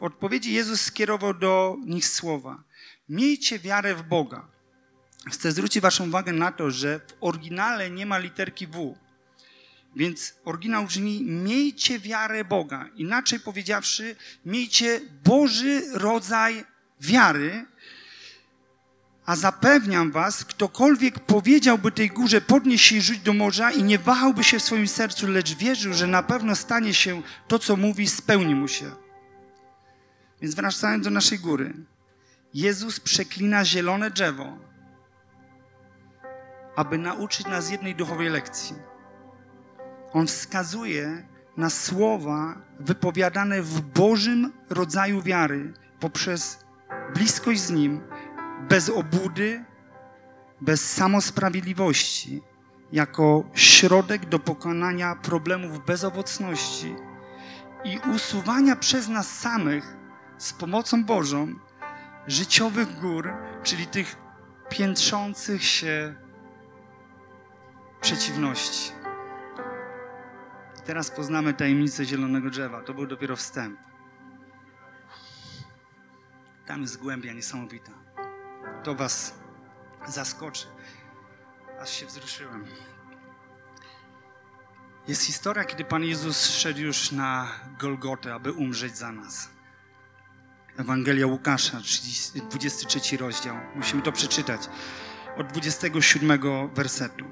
W 0.00 0.02
odpowiedzi 0.02 0.52
Jezus 0.52 0.80
skierował 0.80 1.34
do 1.34 1.76
nich 1.86 2.06
słowa. 2.06 2.64
Miejcie 3.08 3.58
wiarę 3.58 3.94
w 3.94 4.02
Boga. 4.02 4.48
Chcę 5.30 5.52
zwrócić 5.52 5.82
waszą 5.82 6.08
uwagę 6.08 6.32
na 6.32 6.52
to, 6.52 6.70
że 6.70 6.98
w 6.98 7.14
oryginale 7.20 7.90
nie 7.90 8.06
ma 8.06 8.18
literki 8.18 8.66
W. 8.66 8.98
Więc 9.96 10.34
oryginał 10.44 10.84
brzmi: 10.84 11.22
Miejcie 11.22 11.98
wiarę 11.98 12.44
Boga. 12.44 12.88
Inaczej 12.96 13.40
powiedziawszy, 13.40 14.16
miejcie 14.44 15.00
Boży 15.24 15.82
rodzaj 15.92 16.64
wiary. 17.00 17.66
A 19.26 19.36
zapewniam 19.36 20.10
was, 20.10 20.44
ktokolwiek 20.44 21.20
powiedziałby 21.20 21.92
tej 21.92 22.08
górze, 22.08 22.40
podnieś 22.40 22.82
się 22.82 22.96
i 22.96 23.00
rzuć 23.00 23.18
do 23.18 23.32
morza 23.32 23.70
i 23.70 23.82
nie 23.82 23.98
wahałby 23.98 24.44
się 24.44 24.58
w 24.58 24.62
swoim 24.62 24.88
sercu, 24.88 25.26
lecz 25.26 25.54
wierzył, 25.54 25.94
że 25.94 26.06
na 26.06 26.22
pewno 26.22 26.56
stanie 26.56 26.94
się 26.94 27.22
to, 27.48 27.58
co 27.58 27.76
mówi, 27.76 28.08
spełni 28.08 28.54
mu 28.54 28.68
się. 28.68 28.90
Więc 30.42 30.54
wracając 30.54 31.04
do 31.04 31.10
naszej 31.10 31.38
góry. 31.38 31.74
Jezus 32.54 33.00
przeklina 33.00 33.64
zielone 33.64 34.10
drzewo, 34.10 34.58
aby 36.76 36.98
nauczyć 36.98 37.46
nas 37.46 37.70
jednej 37.70 37.94
duchowej 37.94 38.28
lekcji. 38.28 38.89
On 40.12 40.26
wskazuje 40.26 41.26
na 41.56 41.70
słowa 41.70 42.62
wypowiadane 42.80 43.62
w 43.62 43.80
Bożym 43.80 44.52
rodzaju 44.70 45.22
wiary 45.22 45.72
poprzez 46.00 46.64
bliskość 47.14 47.60
z 47.60 47.70
Nim, 47.70 48.00
bez 48.68 48.88
obudy, 48.88 49.64
bez 50.60 50.92
samosprawiedliwości, 50.92 52.42
jako 52.92 53.44
środek 53.54 54.26
do 54.26 54.38
pokonania 54.38 55.16
problemów 55.16 55.86
bezowocności 55.86 56.94
i 57.84 57.98
usuwania 58.14 58.76
przez 58.76 59.08
nas 59.08 59.38
samych 59.38 59.96
z 60.38 60.52
pomocą 60.52 61.04
Bożą 61.04 61.54
życiowych 62.26 63.00
gór, 63.00 63.32
czyli 63.62 63.86
tych 63.86 64.16
piętrzących 64.68 65.64
się 65.64 66.14
przeciwności. 68.00 68.99
Teraz 70.90 71.10
poznamy 71.10 71.54
tajemnicę 71.54 72.04
zielonego 72.04 72.50
drzewa. 72.50 72.82
To 72.82 72.94
był 72.94 73.06
dopiero 73.06 73.36
wstęp. 73.36 73.80
Tam 76.66 76.82
jest 76.82 76.96
głębia 76.96 77.32
niesamowita. 77.32 77.92
To 78.84 78.94
was 78.94 79.34
zaskoczy. 80.06 80.66
Aż 81.80 81.90
się 81.90 82.06
wzruszyłem. 82.06 82.64
Jest 85.08 85.22
historia, 85.22 85.64
kiedy 85.64 85.84
Pan 85.84 86.04
Jezus 86.04 86.50
szedł 86.50 86.80
już 86.80 87.12
na 87.12 87.48
Golgotę, 87.78 88.34
aby 88.34 88.52
umrzeć 88.52 88.96
za 88.96 89.12
nas. 89.12 89.50
Ewangelia 90.76 91.26
Łukasza, 91.26 91.80
30, 91.80 92.42
23 92.42 93.16
rozdział. 93.16 93.56
Musimy 93.74 94.02
to 94.02 94.12
przeczytać. 94.12 94.60
Od 95.36 95.46
27 95.46 96.40
wersetu. 96.74 97.24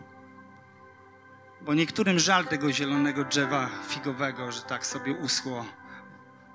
Bo 1.68 1.74
niektórym 1.74 2.18
żal 2.18 2.46
tego 2.46 2.72
zielonego 2.72 3.24
drzewa 3.24 3.70
figowego, 3.88 4.52
że 4.52 4.62
tak 4.62 4.86
sobie 4.86 5.12
uschło, 5.12 5.66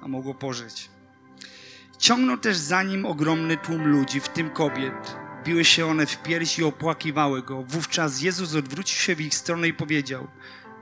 a 0.02 0.08
mogło 0.08 0.34
pożyć. 0.34 0.90
Ciągnął 1.98 2.38
też 2.38 2.58
za 2.58 2.84
nim 2.84 3.06
ogromny 3.06 3.58
tłum 3.58 3.88
ludzi, 3.88 4.20
w 4.20 4.30
tym 4.30 4.50
kobiet. 4.50 5.16
Biły 5.44 5.66
się 5.66 5.86
one 5.86 6.06
w 6.06 6.24
piersi 6.24 6.62
i 6.62 6.66
opłakiwały 6.66 7.44
go. 7.44 7.64
Wówczas 7.64 8.22
Jezus 8.22 8.56
odwrócił 8.56 9.00
się 9.00 9.16
w 9.16 9.22
ich 9.22 9.36
stronę 9.36 9.68
i 9.68 9.74
powiedział: 9.74 10.28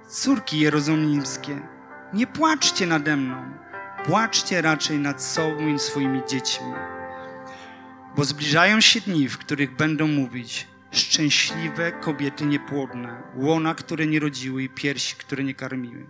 Córki 0.10 0.60
jerozolimskie, 0.60 1.62
nie 2.14 2.28
płaczcie 2.28 2.88
nade 2.88 3.18
mną, 3.18 3.54
płaczcie 4.06 4.62
raczej 4.62 5.00
nad 5.00 5.24
sobą 5.24 5.68
i 5.68 5.80
swoimi 5.80 6.22
dziećmi. 6.30 6.74
Bo 8.16 8.24
zbliżają 8.24 8.82
się 8.82 9.02
dni, 9.02 9.30
w 9.30 9.38
których 9.38 9.76
będą 9.76 10.08
mówić: 10.08 10.71
Szczęśliwe 10.92 11.92
kobiety 11.92 12.46
niepłodne, 12.46 13.24
łona, 13.36 13.76
które 13.76 14.08
nie 14.08 14.20
rodziły 14.20 14.64
i 14.64 14.70
piersi, 14.70 15.16
które 15.16 15.44
nie 15.44 15.56
karmiły. 15.56 16.10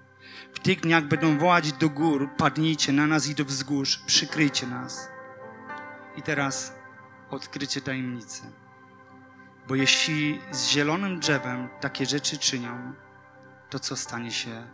W 0.53 0.59
tych 0.59 0.79
dniach 0.79 1.07
będą 1.07 1.37
wołać 1.37 1.73
do 1.73 1.89
gór, 1.89 2.29
padnijcie 2.37 2.93
na 2.93 3.07
nas 3.07 3.27
i 3.27 3.35
do 3.35 3.45
wzgórz, 3.45 4.03
przykryjcie 4.05 4.67
nas. 4.67 5.09
I 6.17 6.21
teraz 6.21 6.75
odkrycie 7.29 7.81
tajemnicy. 7.81 8.41
Bo 9.67 9.75
jeśli 9.75 10.39
z 10.51 10.67
zielonym 10.67 11.19
drzewem 11.19 11.69
takie 11.81 12.05
rzeczy 12.05 12.37
czynią, 12.37 12.93
to 13.69 13.79
co 13.79 13.95
stanie 13.95 14.31
się 14.31 14.67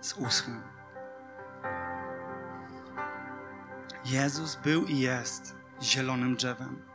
z 0.00 0.12
uschłym? 0.12 0.62
Jezus 4.04 4.58
był 4.64 4.86
i 4.86 4.98
jest 4.98 5.56
zielonym 5.82 6.36
drzewem. 6.36 6.91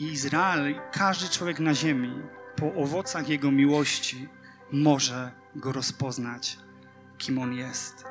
I 0.00 0.04
Izrael, 0.04 0.74
każdy 0.92 1.28
człowiek 1.28 1.60
na 1.60 1.74
ziemi, 1.74 2.22
po 2.56 2.74
owocach 2.74 3.28
Jego 3.28 3.50
miłości 3.50 4.28
może 4.72 5.30
Go 5.56 5.72
rozpoznać, 5.72 6.58
kim 7.18 7.38
On 7.38 7.52
jest. 7.52 8.04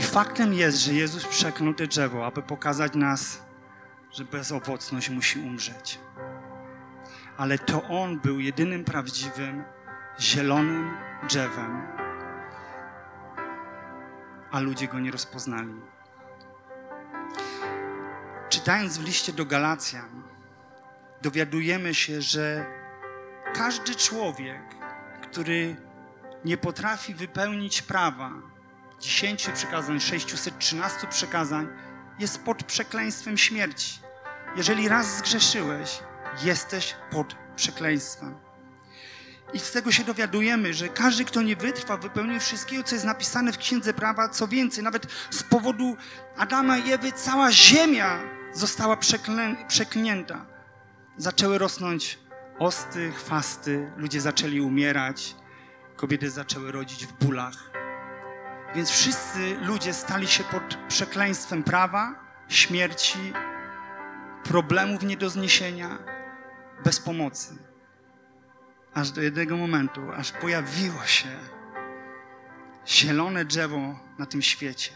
I 0.00 0.02
faktem 0.02 0.54
jest, 0.54 0.78
że 0.78 0.92
Jezus 0.92 1.26
przeklął 1.26 1.74
te 1.74 1.86
drzewo, 1.86 2.26
aby 2.26 2.42
pokazać 2.42 2.94
nas, 2.94 3.42
że 4.10 4.24
bezowocność 4.24 5.10
musi 5.10 5.40
umrzeć. 5.40 5.98
Ale 7.36 7.58
to 7.58 7.82
On 7.82 8.20
był 8.20 8.40
jedynym 8.40 8.84
prawdziwym, 8.84 9.64
zielonym 10.20 10.90
drzewem, 11.28 11.86
a 14.50 14.60
ludzie 14.60 14.88
Go 14.88 15.00
nie 15.00 15.10
rozpoznali. 15.10 15.74
Czytając 18.48 18.98
w 18.98 19.04
liście 19.04 19.32
do 19.32 19.46
Galacjan, 19.46 20.31
dowiadujemy 21.22 21.94
się, 21.94 22.22
że 22.22 22.66
każdy 23.54 23.94
człowiek, 23.94 24.62
który 25.22 25.76
nie 26.44 26.56
potrafi 26.56 27.14
wypełnić 27.14 27.82
prawa, 27.82 28.32
10 29.00 29.48
przykazań, 29.48 30.00
613 30.00 31.06
przykazań, 31.06 31.68
jest 32.18 32.42
pod 32.42 32.64
przekleństwem 32.64 33.38
śmierci. 33.38 34.00
Jeżeli 34.56 34.88
raz 34.88 35.18
zgrzeszyłeś, 35.18 36.00
jesteś 36.42 36.94
pod 37.10 37.36
przekleństwem. 37.56 38.34
I 39.52 39.58
z 39.58 39.72
tego 39.72 39.92
się 39.92 40.04
dowiadujemy, 40.04 40.74
że 40.74 40.88
każdy, 40.88 41.24
kto 41.24 41.42
nie 41.42 41.56
wytrwa, 41.56 41.96
wypełnił 41.96 42.40
wszystkiego, 42.40 42.82
co 42.82 42.94
jest 42.94 43.04
napisane 43.04 43.52
w 43.52 43.58
Księdze 43.58 43.94
Prawa, 43.94 44.28
co 44.28 44.48
więcej, 44.48 44.84
nawet 44.84 45.06
z 45.30 45.42
powodu 45.42 45.96
Adama 46.36 46.78
i 46.78 46.92
Ewy 46.92 47.12
cała 47.12 47.52
ziemia 47.52 48.20
została 48.52 48.96
przeklę 48.96 49.56
przeklęta 49.68 50.51
zaczęły 51.16 51.58
rosnąć 51.58 52.18
osty, 52.58 53.12
chwasty, 53.12 53.90
ludzie 53.96 54.20
zaczęli 54.20 54.60
umierać, 54.60 55.36
kobiety 55.96 56.30
zaczęły 56.30 56.72
rodzić 56.72 57.06
w 57.06 57.12
bólach. 57.12 57.70
Więc 58.74 58.90
wszyscy 58.90 59.56
ludzie 59.60 59.94
stali 59.94 60.26
się 60.26 60.44
pod 60.44 60.78
przekleństwem 60.88 61.62
prawa, 61.62 62.14
śmierci, 62.48 63.32
problemów 64.44 65.02
nie 65.02 65.16
do 65.16 65.30
zniesienia, 65.30 65.98
bez 66.84 67.00
pomocy. 67.00 67.58
Aż 68.94 69.10
do 69.10 69.22
jednego 69.22 69.56
momentu, 69.56 70.12
aż 70.12 70.32
pojawiło 70.32 71.04
się 71.04 71.28
zielone 72.86 73.44
drzewo 73.44 73.98
na 74.18 74.26
tym 74.26 74.42
świecie. 74.42 74.92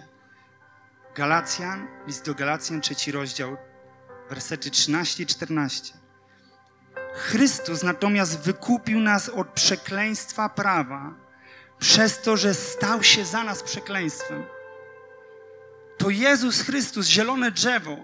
Galacjan, 1.15 1.89
list 2.07 2.27
do 2.27 2.35
Galacjan, 2.35 2.81
trzeci 2.81 3.13
rozdział, 3.13 3.57
wersety 4.29 4.71
13 4.71 5.23
i 5.23 5.27
14. 5.27 6.06
Chrystus 7.17 7.83
natomiast 7.83 8.41
wykupił 8.41 9.01
nas 9.01 9.29
od 9.29 9.49
przekleństwa 9.49 10.49
prawa 10.49 11.15
przez 11.79 12.23
to, 12.23 12.37
że 12.37 12.55
stał 12.55 13.03
się 13.03 13.25
za 13.25 13.45
nas 13.45 13.63
przekleństwem. 13.63 14.45
To 15.99 16.11
Jezus 16.11 16.63
Chrystus, 16.63 17.07
zielone 17.07 17.51
drzewo, 17.51 17.97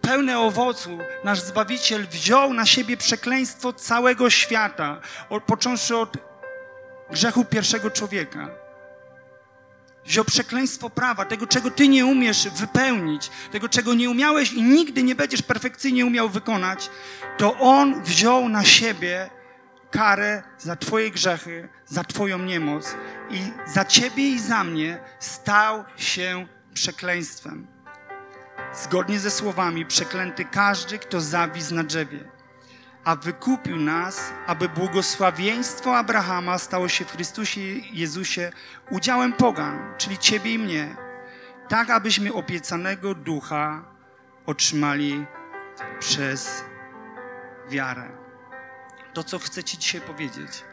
pełne 0.00 0.38
owocu, 0.38 0.98
nasz 1.24 1.40
Zbawiciel 1.40 2.06
wziął 2.06 2.52
na 2.52 2.66
siebie 2.66 2.96
przekleństwo 2.96 3.72
całego 3.72 4.30
świata, 4.30 5.00
począwszy 5.46 5.96
od 5.96 6.16
grzechu 7.10 7.44
pierwszego 7.44 7.90
człowieka 7.90 8.65
wziął 10.06 10.24
przekleństwo 10.24 10.90
prawa, 10.90 11.24
tego, 11.24 11.46
czego 11.46 11.70
ty 11.70 11.88
nie 11.88 12.06
umiesz 12.06 12.48
wypełnić, 12.48 13.30
tego, 13.52 13.68
czego 13.68 13.94
nie 13.94 14.10
umiałeś 14.10 14.52
i 14.52 14.62
nigdy 14.62 15.02
nie 15.02 15.14
będziesz 15.14 15.42
perfekcyjnie 15.42 16.06
umiał 16.06 16.28
wykonać, 16.28 16.90
to 17.38 17.58
On 17.58 18.02
wziął 18.02 18.48
na 18.48 18.64
siebie 18.64 19.30
karę 19.90 20.42
za 20.58 20.76
Twoje 20.76 21.10
grzechy, 21.10 21.68
za 21.86 22.04
Twoją 22.04 22.38
niemoc 22.38 22.94
i 23.30 23.38
za 23.66 23.84
Ciebie 23.84 24.28
i 24.28 24.38
za 24.38 24.64
mnie 24.64 24.98
stał 25.18 25.84
się 25.96 26.46
przekleństwem. 26.74 27.66
Zgodnie 28.74 29.20
ze 29.20 29.30
słowami, 29.30 29.86
przeklęty 29.86 30.44
każdy, 30.44 30.98
kto 30.98 31.20
zawisł 31.20 31.74
na 31.74 31.84
drzewie 31.84 32.35
a 33.06 33.16
wykupił 33.16 33.76
nas, 33.76 34.32
aby 34.46 34.68
błogosławieństwo 34.68 35.96
Abrahama 35.96 36.58
stało 36.58 36.88
się 36.88 37.04
w 37.04 37.12
Chrystusie 37.12 37.60
Jezusie 37.92 38.52
udziałem 38.90 39.32
pogan, 39.32 39.94
czyli 39.98 40.18
Ciebie 40.18 40.54
i 40.54 40.58
mnie, 40.58 40.96
tak 41.68 41.90
abyśmy 41.90 42.32
obiecanego 42.32 43.14
ducha 43.14 43.84
otrzymali 44.46 45.26
przez 45.98 46.64
wiarę. 47.68 48.08
To, 49.14 49.24
co 49.24 49.38
chcę 49.38 49.64
Ci 49.64 49.78
dzisiaj 49.78 50.00
powiedzieć, 50.00 50.64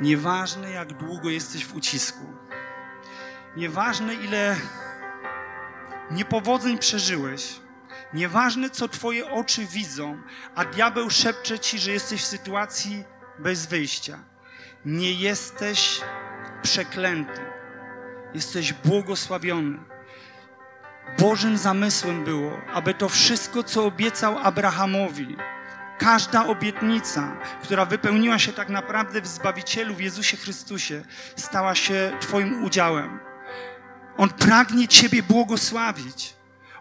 nieważne 0.00 0.70
jak 0.70 0.92
długo 0.92 1.30
jesteś 1.30 1.66
w 1.66 1.76
ucisku, 1.76 2.26
nieważne 3.56 4.14
ile 4.14 4.56
niepowodzeń 6.10 6.78
przeżyłeś, 6.78 7.61
nieważne 8.14 8.70
co 8.70 8.88
Twoje 8.88 9.30
oczy 9.30 9.66
widzą, 9.66 10.22
a 10.54 10.64
diabeł 10.64 11.10
szepcze 11.10 11.58
Ci, 11.58 11.78
że 11.78 11.90
jesteś 11.90 12.22
w 12.22 12.26
sytuacji 12.26 13.04
bez 13.38 13.66
wyjścia, 13.66 14.18
nie 14.84 15.12
jesteś 15.12 16.00
przeklęty, 16.62 17.40
jesteś 18.34 18.72
błogosławiony. 18.72 19.78
Bożym 21.18 21.58
zamysłem 21.58 22.24
było, 22.24 22.58
aby 22.72 22.94
to 22.94 23.08
wszystko, 23.08 23.62
co 23.62 23.84
obiecał 23.84 24.38
Abrahamowi, 24.38 25.36
każda 25.98 26.46
obietnica, 26.46 27.36
która 27.62 27.84
wypełniła 27.84 28.38
się 28.38 28.52
tak 28.52 28.68
naprawdę 28.68 29.20
w 29.20 29.26
Zbawicielu, 29.26 29.94
w 29.94 30.00
Jezusie 30.00 30.36
Chrystusie, 30.36 31.04
stała 31.36 31.74
się 31.74 32.12
Twoim 32.20 32.64
udziałem. 32.64 33.20
On 34.16 34.28
pragnie 34.28 34.88
Ciebie 34.88 35.22
błogosławić. 35.22 36.34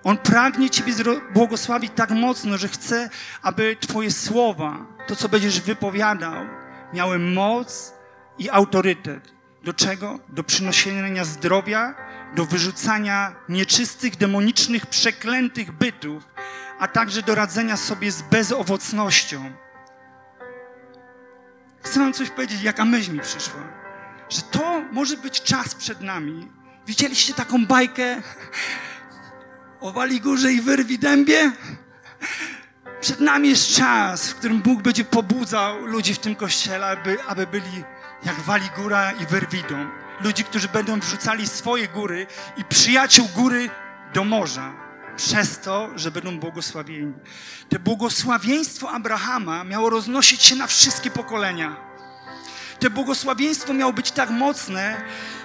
On 0.04 0.18
pragnie 0.18 0.70
Ciebie 0.70 0.94
błogosławić 1.34 1.92
tak 1.96 2.10
mocno, 2.10 2.58
że 2.58 2.68
chce, 2.68 3.10
aby 3.42 3.78
Twoje 3.80 4.12
słowa, 4.12 4.86
to 5.08 5.16
co 5.16 5.30
będziesz 5.30 5.62
wypowiadał, 5.62 6.46
miały 6.94 7.20
moc 7.20 7.94
i 8.38 8.50
autorytet. 8.50 9.34
Do 9.64 9.74
czego? 9.74 10.20
Do 10.30 10.44
przynoszenia 10.44 11.26
zdrowia, 11.26 11.96
do 12.36 12.46
wyrzucania 12.46 13.36
nieczystych, 13.50 14.16
demonicznych, 14.16 14.86
przeklętych 14.86 15.72
bytów, 15.72 16.24
a 16.80 16.88
także 16.88 17.22
do 17.22 17.36
radzenia 17.36 17.78
sobie 17.78 18.12
z 18.12 18.22
bezowocnością. 18.22 19.52
Chcę 21.84 22.00
Wam 22.00 22.14
coś 22.14 22.30
powiedzieć, 22.30 22.62
jaka 22.62 22.86
myśl 22.86 23.14
mi 23.14 23.20
przyszła. 23.20 23.62
Że 24.30 24.42
to 24.42 24.82
może 24.92 25.18
być 25.18 25.42
czas 25.42 25.76
przed 25.76 26.02
nami. 26.02 26.48
Widzieliście 26.88 27.34
taką 27.34 27.66
bajkę 27.66 28.22
o 29.82 29.92
wali 29.92 30.22
górze 30.22 30.54
i 30.54 30.62
wyrwi 30.62 31.00
dębie? 31.00 31.52
Przed 33.02 33.20
nami 33.20 33.50
jest 33.50 33.76
czas, 33.76 34.30
w 34.30 34.36
którym 34.36 34.62
Bóg 34.62 34.82
będzie 34.82 35.04
pobudzał 35.06 35.86
ludzi 35.86 36.14
w 36.14 36.20
tym 36.20 36.36
kościele, 36.36 36.86
aby, 36.86 37.24
aby 37.24 37.48
byli 37.48 37.84
jak 38.26 38.40
wali 38.40 38.70
góra 38.76 39.12
i 39.12 39.26
wyrwidą. 39.26 39.90
Ludzi, 40.24 40.44
którzy 40.44 40.68
będą 40.68 41.00
wrzucali 41.00 41.48
swoje 41.48 41.88
góry 41.88 42.28
i 42.58 42.66
przyjaciół 42.66 43.28
góry 43.36 43.70
do 44.14 44.24
morza. 44.24 44.74
Przez 45.18 45.60
to, 45.60 45.90
że 45.96 46.12
będą 46.12 46.40
błogosławieni. 46.40 47.14
To 47.70 47.80
błogosławieństwo 47.80 48.92
Abrahama 48.92 49.64
miało 49.64 49.90
roznosić 49.90 50.44
się 50.44 50.56
na 50.56 50.68
wszystkie 50.68 51.12
pokolenia. 51.12 51.91
To 52.82 52.90
błogosławieństwo 52.90 53.74
miało 53.74 53.94
być 53.94 54.12
tak 54.12 54.30
mocne, 54.30 55.02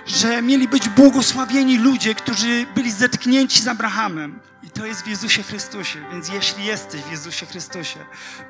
że 0.07 0.43
mieli 0.43 0.68
być 0.68 0.89
błogosławieni 0.89 1.78
ludzie, 1.78 2.14
którzy 2.14 2.66
byli 2.74 2.93
zetknięci 2.93 3.62
z 3.62 3.68
Abrahamem. 3.68 4.41
I 4.62 4.70
to 4.70 4.87
jest 4.87 5.03
w 5.03 5.07
Jezusie 5.07 5.43
Chrystusie. 5.43 5.99
Więc 6.11 6.28
jeśli 6.28 6.64
jesteś 6.64 7.03
w 7.03 7.11
Jezusie 7.11 7.47
Chrystusie, 7.47 7.99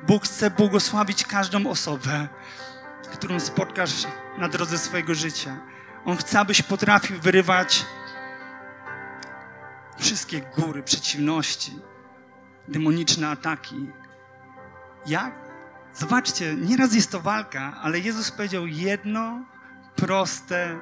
Bóg 0.03 0.23
chce 0.23 0.51
błogosławić 0.51 1.23
każdą 1.23 1.67
osobę, 1.69 2.27
którą 3.13 3.39
spotkasz 3.39 3.91
na 4.37 4.49
drodze 4.49 4.77
swojego 4.77 5.15
życia. 5.15 5.57
On 6.05 6.17
chce, 6.17 6.39
abyś 6.39 6.61
potrafił 6.61 7.19
wyrywać 7.19 7.85
wszystkie 9.97 10.41
góry, 10.41 10.83
przeciwności, 10.83 11.79
demoniczne 12.67 13.29
ataki. 13.29 13.87
Jak? 15.07 15.46
Zobaczcie, 15.97 16.55
nieraz 16.55 16.95
jest 16.95 17.11
to 17.11 17.21
walka, 17.21 17.73
ale 17.81 17.99
Jezus 17.99 18.31
powiedział 18.31 18.67
jedno 18.67 19.45
proste 19.95 20.79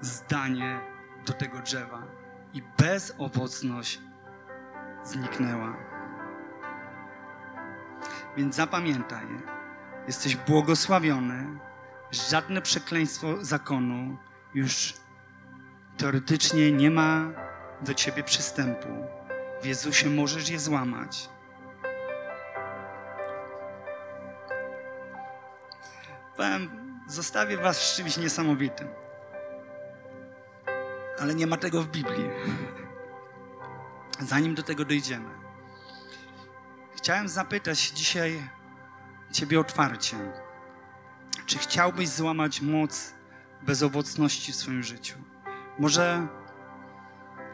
zdanie 0.00 0.80
do 1.26 1.32
tego 1.32 1.60
drzewa 1.60 2.02
i 2.54 2.62
bezowocność 2.78 4.00
zniknęła. 5.04 5.76
Więc 8.36 8.56
zapamiętaj, 8.56 9.26
jesteś 10.06 10.36
błogosławiony, 10.36 11.58
żadne 12.10 12.62
przekleństwo 12.62 13.44
zakonu 13.44 14.16
już 14.54 14.94
teoretycznie 15.96 16.72
nie 16.72 16.90
ma 16.90 17.30
do 17.80 17.94
ciebie 17.94 18.22
przystępu. 18.22 18.88
W 19.62 19.66
Jezusie 19.66 20.10
możesz 20.10 20.48
je 20.48 20.58
złamać. 20.58 21.28
Powiem, 26.36 26.70
zostawię 27.06 27.56
was 27.56 27.76
z 27.76 27.96
czymś 27.96 28.16
niesamowitym. 28.16 28.88
Ale 31.20 31.34
nie 31.34 31.46
ma 31.46 31.56
tego 31.56 31.82
w 31.82 31.88
Biblii. 31.88 32.30
Zanim 34.20 34.54
do 34.54 34.62
tego 34.62 34.84
dojdziemy, 34.84 35.30
chciałem 36.96 37.28
zapytać 37.28 37.88
dzisiaj 37.88 38.48
Ciebie 39.32 39.60
otwarcie, 39.60 40.16
czy 41.46 41.58
chciałbyś 41.58 42.08
złamać 42.08 42.60
moc 42.60 43.14
bezowocności 43.62 44.52
w 44.52 44.56
swoim 44.56 44.82
życiu? 44.82 45.18
Może 45.78 46.26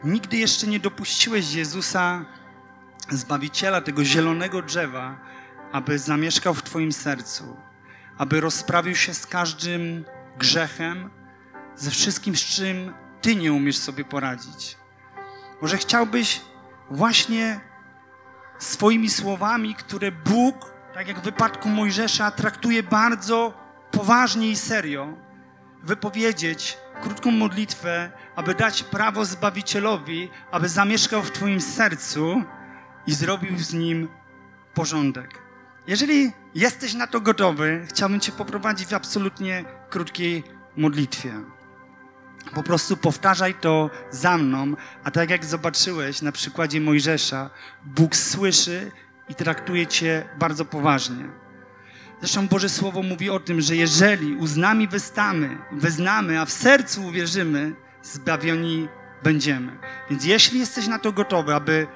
nigdy 0.03 0.37
jeszcze 0.37 0.67
nie 0.67 0.79
dopuściłeś 0.79 1.53
Jezusa, 1.53 2.25
Zbawiciela, 3.09 3.81
tego 3.81 4.03
zielonego 4.03 4.61
drzewa, 4.61 5.17
aby 5.71 5.99
zamieszkał 5.99 6.53
w 6.53 6.63
Twoim 6.63 6.91
sercu, 6.91 7.57
aby 8.19 8.41
rozprawił 8.41 8.95
się 8.95 9.13
z 9.13 9.25
każdym 9.25 10.05
grzechem, 10.37 11.09
ze 11.75 11.91
wszystkim, 11.91 12.35
z 12.35 12.41
czym 12.41 12.93
Ty 13.21 13.35
nie 13.35 13.53
umiesz 13.53 13.77
sobie 13.77 14.05
poradzić. 14.05 14.77
Może 15.61 15.77
chciałbyś 15.77 16.41
właśnie 16.89 17.59
swoimi 18.59 19.09
słowami, 19.09 19.75
które 19.75 20.11
Bóg, 20.11 20.73
tak 20.93 21.07
jak 21.07 21.19
w 21.19 21.23
wypadku 21.23 21.69
Mojżesza, 21.69 22.31
traktuje 22.31 22.83
bardzo 22.83 23.53
poważnie 23.91 24.49
i 24.49 24.55
serio, 24.55 25.17
wypowiedzieć 25.83 26.77
krótką 27.01 27.31
modlitwę, 27.31 28.11
aby 28.35 28.55
dać 28.55 28.83
prawo 28.83 29.25
Zbawicielowi, 29.25 30.29
aby 30.51 30.69
zamieszkał 30.69 31.23
w 31.23 31.31
Twoim 31.31 31.61
sercu 31.61 32.43
i 33.07 33.13
zrobił 33.13 33.59
z 33.59 33.73
nim 33.73 34.07
porządek. 34.73 35.48
Jeżeli 35.89 36.31
jesteś 36.55 36.93
na 36.93 37.07
to 37.07 37.21
gotowy, 37.21 37.85
chciałbym 37.89 38.19
Cię 38.19 38.31
poprowadzić 38.31 38.89
w 38.89 38.93
absolutnie 38.93 39.65
krótkiej 39.89 40.43
modlitwie. 40.77 41.33
Po 42.53 42.63
prostu 42.63 42.97
powtarzaj 42.97 43.53
to 43.53 43.89
za 44.11 44.37
mną, 44.37 44.73
a 45.03 45.11
tak 45.11 45.29
jak 45.29 45.45
zobaczyłeś 45.45 46.21
na 46.21 46.31
przykładzie 46.31 46.81
Mojżesza, 46.81 47.49
Bóg 47.85 48.15
słyszy 48.15 48.91
i 49.29 49.35
traktuje 49.35 49.87
Cię 49.87 50.29
bardzo 50.39 50.65
poważnie. 50.65 51.29
Zresztą 52.19 52.47
Boże 52.47 52.69
Słowo 52.69 53.03
mówi 53.03 53.29
o 53.29 53.39
tym, 53.39 53.61
że 53.61 53.75
jeżeli 53.75 54.35
uznami 54.35 54.87
wystamy, 54.87 55.57
wyznamy, 55.71 56.41
a 56.41 56.45
w 56.45 56.51
sercu 56.51 57.05
uwierzymy, 57.05 57.75
zbawioni 58.01 58.87
będziemy. 59.23 59.79
Więc 60.09 60.25
jeśli 60.25 60.59
jesteś 60.59 60.87
na 60.87 60.99
to 60.99 61.11
gotowy, 61.11 61.55
aby 61.55 61.87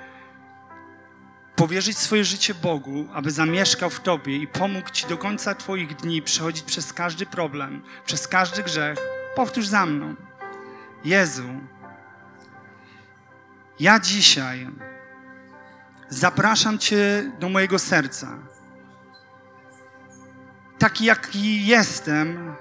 powierzyć 1.55 1.97
swoje 1.97 2.23
życie 2.23 2.53
Bogu, 2.53 3.07
aby 3.13 3.31
zamieszkał 3.31 3.89
w 3.89 3.99
Tobie 3.99 4.37
i 4.37 4.47
pomógł 4.47 4.89
Ci 4.89 5.07
do 5.07 5.17
końca 5.17 5.55
Twoich 5.55 5.95
dni 5.95 6.21
przechodzić 6.21 6.63
przez 6.63 6.93
każdy 6.93 7.25
problem, 7.25 7.81
przez 8.05 8.27
każdy 8.27 8.63
grzech, 8.63 8.99
powtórz 9.35 9.67
za 9.67 9.85
mną. 9.85 10.15
Jezu, 11.05 11.49
ja 13.79 13.99
dzisiaj 13.99 14.69
zapraszam 16.09 16.79
Cię 16.79 17.31
do 17.39 17.49
mojego 17.49 17.79
serca 17.79 18.37
taki 20.83 21.05
jaki 21.05 21.65
jestem, 21.65 22.55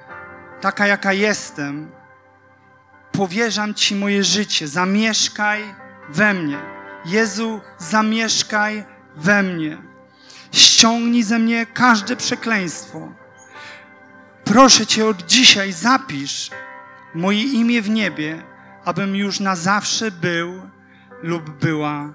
taka 0.61 0.87
jaka 0.87 1.13
jestem, 1.13 1.91
powierzam 3.13 3.75
Ci 3.75 3.95
moje 3.95 4.25
życie. 4.25 4.69
Zamieszkaj 4.69 5.75
we 6.09 6.35
mnie. 6.35 6.82
Jezu, 7.05 7.61
zamieszkaj 7.79 8.85
we 9.17 9.43
mnie. 9.43 9.83
Ściągnij 10.53 11.23
ze 11.23 11.39
mnie 11.39 11.67
każde 11.67 12.17
przekleństwo. 12.17 13.13
Proszę 14.45 14.87
Cię 14.87 15.07
od 15.07 15.23
dzisiaj 15.23 15.73
zapisz 15.73 16.51
moje 17.15 17.43
imię 17.43 17.83
w 17.83 17.91
niebie, 17.91 18.43
abym 18.85 19.17
już 19.17 19.41
na 19.41 19.57
zawsze 19.57 20.11
był 20.11 20.69
lub 21.23 21.51
była 21.51 22.13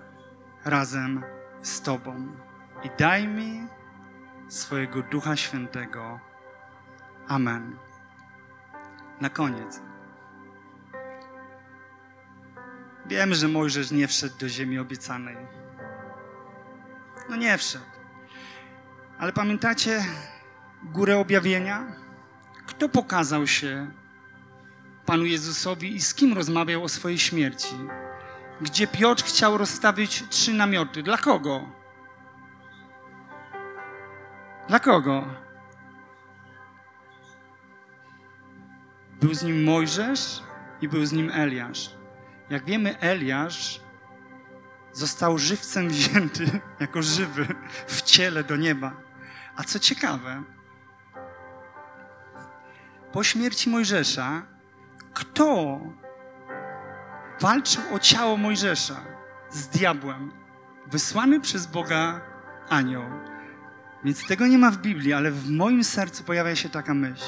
razem 0.66 1.24
z 1.62 1.82
Tobą. 1.82 2.28
I 2.84 2.90
daj 3.00 3.28
mi 3.28 3.68
swojego 4.48 5.02
Ducha 5.02 5.36
Świętego. 5.36 6.20
Amen. 7.28 7.78
Na 9.22 9.30
koniec. 9.30 9.87
Wiem, 13.08 13.34
że 13.34 13.48
Mojżesz 13.48 13.92
nie 13.92 14.08
wszedł 14.08 14.38
do 14.38 14.50
ziemi 14.50 14.80
obiecanej. 14.80 15.38
No 17.30 17.36
nie 17.36 17.58
wszedł. 17.58 17.86
Ale 19.20 19.34
pamiętacie 19.34 20.06
górę 20.84 21.18
objawienia? 21.18 21.86
Kto 22.66 22.90
pokazał 22.90 23.48
się 23.48 23.92
Panu 25.06 25.26
Jezusowi 25.26 25.96
i 25.96 26.02
z 26.02 26.14
kim 26.14 26.34
rozmawiał 26.34 26.84
o 26.84 26.90
swojej 26.90 27.20
śmierci? 27.20 27.76
Gdzie 28.62 28.88
Piotr 28.88 29.24
chciał 29.24 29.58
rozstawić 29.58 30.24
trzy 30.30 30.54
namioty. 30.54 31.04
Dla 31.04 31.18
kogo? 31.18 31.70
Dla 34.68 34.80
kogo? 34.80 35.28
Był 39.22 39.34
z 39.34 39.44
nim 39.44 39.64
Mojżesz 39.64 40.44
i 40.82 40.88
był 40.88 41.06
z 41.06 41.12
nim 41.12 41.32
Eliasz. 41.34 41.97
Jak 42.50 42.66
wiemy, 42.66 43.00
Eliasz 43.00 43.82
został 44.94 45.38
żywcem 45.38 45.90
wzięty 45.90 46.46
jako 46.80 47.02
żywy 47.02 47.48
w 47.88 48.02
ciele 48.02 48.44
do 48.44 48.56
nieba. 48.56 48.94
A 49.56 49.64
co 49.64 49.80
ciekawe, 49.80 50.44
po 53.12 53.24
śmierci 53.24 53.70
Mojżesza, 53.70 54.42
kto 55.14 55.80
walczył 57.42 57.84
o 57.94 58.00
ciało 58.00 58.38
Mojżesza 58.38 58.96
z 59.50 59.68
diabłem? 59.68 60.32
Wysłany 60.88 61.42
przez 61.42 61.68
Boga 61.68 62.22
anioł. 62.70 63.04
Więc 64.04 64.28
tego 64.28 64.48
nie 64.48 64.58
ma 64.58 64.72
w 64.72 64.78
Biblii, 64.78 65.14
ale 65.14 65.32
w 65.32 65.50
moim 65.50 65.84
sercu 65.84 66.24
pojawia 66.24 66.56
się 66.56 66.70
taka 66.70 66.94
myśl. 66.94 67.26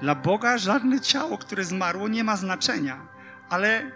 Dla 0.00 0.14
Boga 0.14 0.58
żadne 0.58 1.00
ciało, 1.00 1.38
które 1.38 1.64
zmarło, 1.64 2.08
nie 2.08 2.24
ma 2.24 2.36
znaczenia, 2.36 3.06
ale 3.48 3.90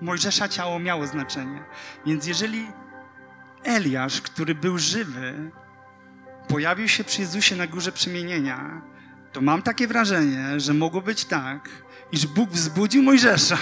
Mojżesza 0.00 0.48
ciało 0.48 0.78
miało 0.78 1.06
znaczenie. 1.06 1.64
Więc 2.06 2.26
jeżeli 2.26 2.66
Eliasz, 3.64 4.20
który 4.20 4.54
był 4.54 4.78
żywy, 4.78 5.50
pojawił 6.48 6.88
się 6.88 7.04
przy 7.04 7.20
Jezusie 7.20 7.56
na 7.56 7.66
górze 7.66 7.92
przemienienia, 7.92 8.82
to 9.32 9.40
mam 9.40 9.62
takie 9.62 9.86
wrażenie, 9.86 10.60
że 10.60 10.74
mogło 10.74 11.00
być 11.00 11.24
tak, 11.24 11.68
iż 12.12 12.26
Bóg 12.26 12.50
wzbudził 12.50 13.02
Mojżesza 13.02 13.58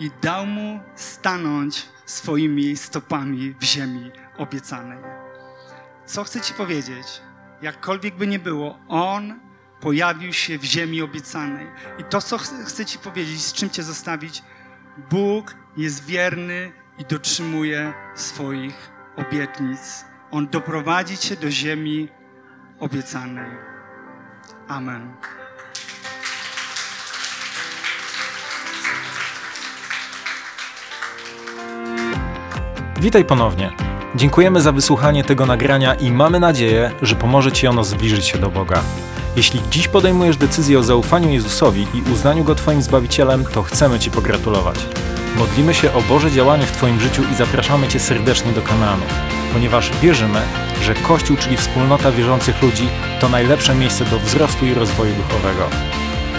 i 0.00 0.10
dał 0.22 0.46
mu 0.46 0.80
stanąć 0.94 1.88
swoimi 2.06 2.76
stopami 2.76 3.54
w 3.60 3.64
ziemi 3.64 4.10
obiecanej. 4.38 4.98
Co 6.06 6.24
chcę 6.24 6.40
Ci 6.40 6.54
powiedzieć? 6.54 7.06
Jakkolwiek 7.62 8.16
by 8.16 8.26
nie 8.26 8.38
było, 8.38 8.78
On 8.88 9.40
pojawił 9.80 10.32
się 10.32 10.58
w 10.58 10.64
ziemi 10.64 11.02
obiecanej. 11.02 11.66
I 11.98 12.04
to, 12.04 12.20
co 12.20 12.38
chcę 12.38 12.86
Ci 12.86 12.98
powiedzieć, 12.98 13.42
z 13.42 13.52
czym 13.52 13.70
Cię 13.70 13.82
zostawić, 13.82 14.42
Bóg 14.96 15.54
jest 15.76 16.06
wierny 16.06 16.72
i 16.98 17.04
dotrzymuje 17.04 17.92
swoich 18.14 18.90
obietnic. 19.16 20.04
On 20.30 20.48
doprowadzi 20.48 21.18
Cię 21.18 21.36
do 21.36 21.50
ziemi 21.50 22.08
obiecanej. 22.80 23.50
Amen. 24.68 25.14
Witaj 33.00 33.24
ponownie. 33.24 33.70
Dziękujemy 34.14 34.60
za 34.60 34.72
wysłuchanie 34.72 35.24
tego 35.24 35.46
nagrania 35.46 35.94
i 35.94 36.12
mamy 36.12 36.40
nadzieję, 36.40 36.90
że 37.02 37.16
pomoże 37.16 37.52
Ci 37.52 37.66
ono 37.66 37.84
zbliżyć 37.84 38.24
się 38.26 38.38
do 38.38 38.50
Boga. 38.50 38.82
Jeśli 39.36 39.60
dziś 39.70 39.88
podejmujesz 39.88 40.36
decyzję 40.36 40.78
o 40.78 40.82
zaufaniu 40.82 41.30
Jezusowi 41.30 41.86
i 41.94 42.12
uznaniu 42.12 42.44
Go 42.44 42.54
Twoim 42.54 42.82
Zbawicielem, 42.82 43.44
to 43.44 43.62
chcemy 43.62 43.98
Ci 43.98 44.10
pogratulować. 44.10 44.86
Modlimy 45.38 45.74
się 45.74 45.92
o 45.92 46.02
Boże 46.02 46.30
działanie 46.30 46.66
w 46.66 46.72
Twoim 46.72 47.00
życiu 47.00 47.22
i 47.32 47.34
zapraszamy 47.34 47.88
Cię 47.88 48.00
serdecznie 48.00 48.52
do 48.52 48.62
Kanaanu, 48.62 49.02
ponieważ 49.52 49.90
wierzymy, 50.02 50.40
że 50.82 50.94
Kościół, 50.94 51.36
czyli 51.36 51.56
wspólnota 51.56 52.12
wierzących 52.12 52.62
ludzi, 52.62 52.88
to 53.20 53.28
najlepsze 53.28 53.74
miejsce 53.74 54.04
do 54.04 54.18
wzrostu 54.18 54.66
i 54.66 54.74
rozwoju 54.74 55.14
duchowego. 55.14 55.68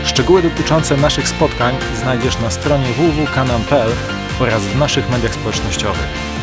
Szczegóły 0.06 0.42
dotyczące 0.42 0.98
naszych 0.98 1.28
spotkań 1.28 1.76
znajdziesz 2.02 2.40
na 2.40 2.50
stronie 2.50 2.86
www.kanan.pl 2.94 3.92
oraz 4.40 4.64
w 4.64 4.80
naszych 4.80 5.10
mediach 5.10 5.34
społecznościowych. 5.34 6.35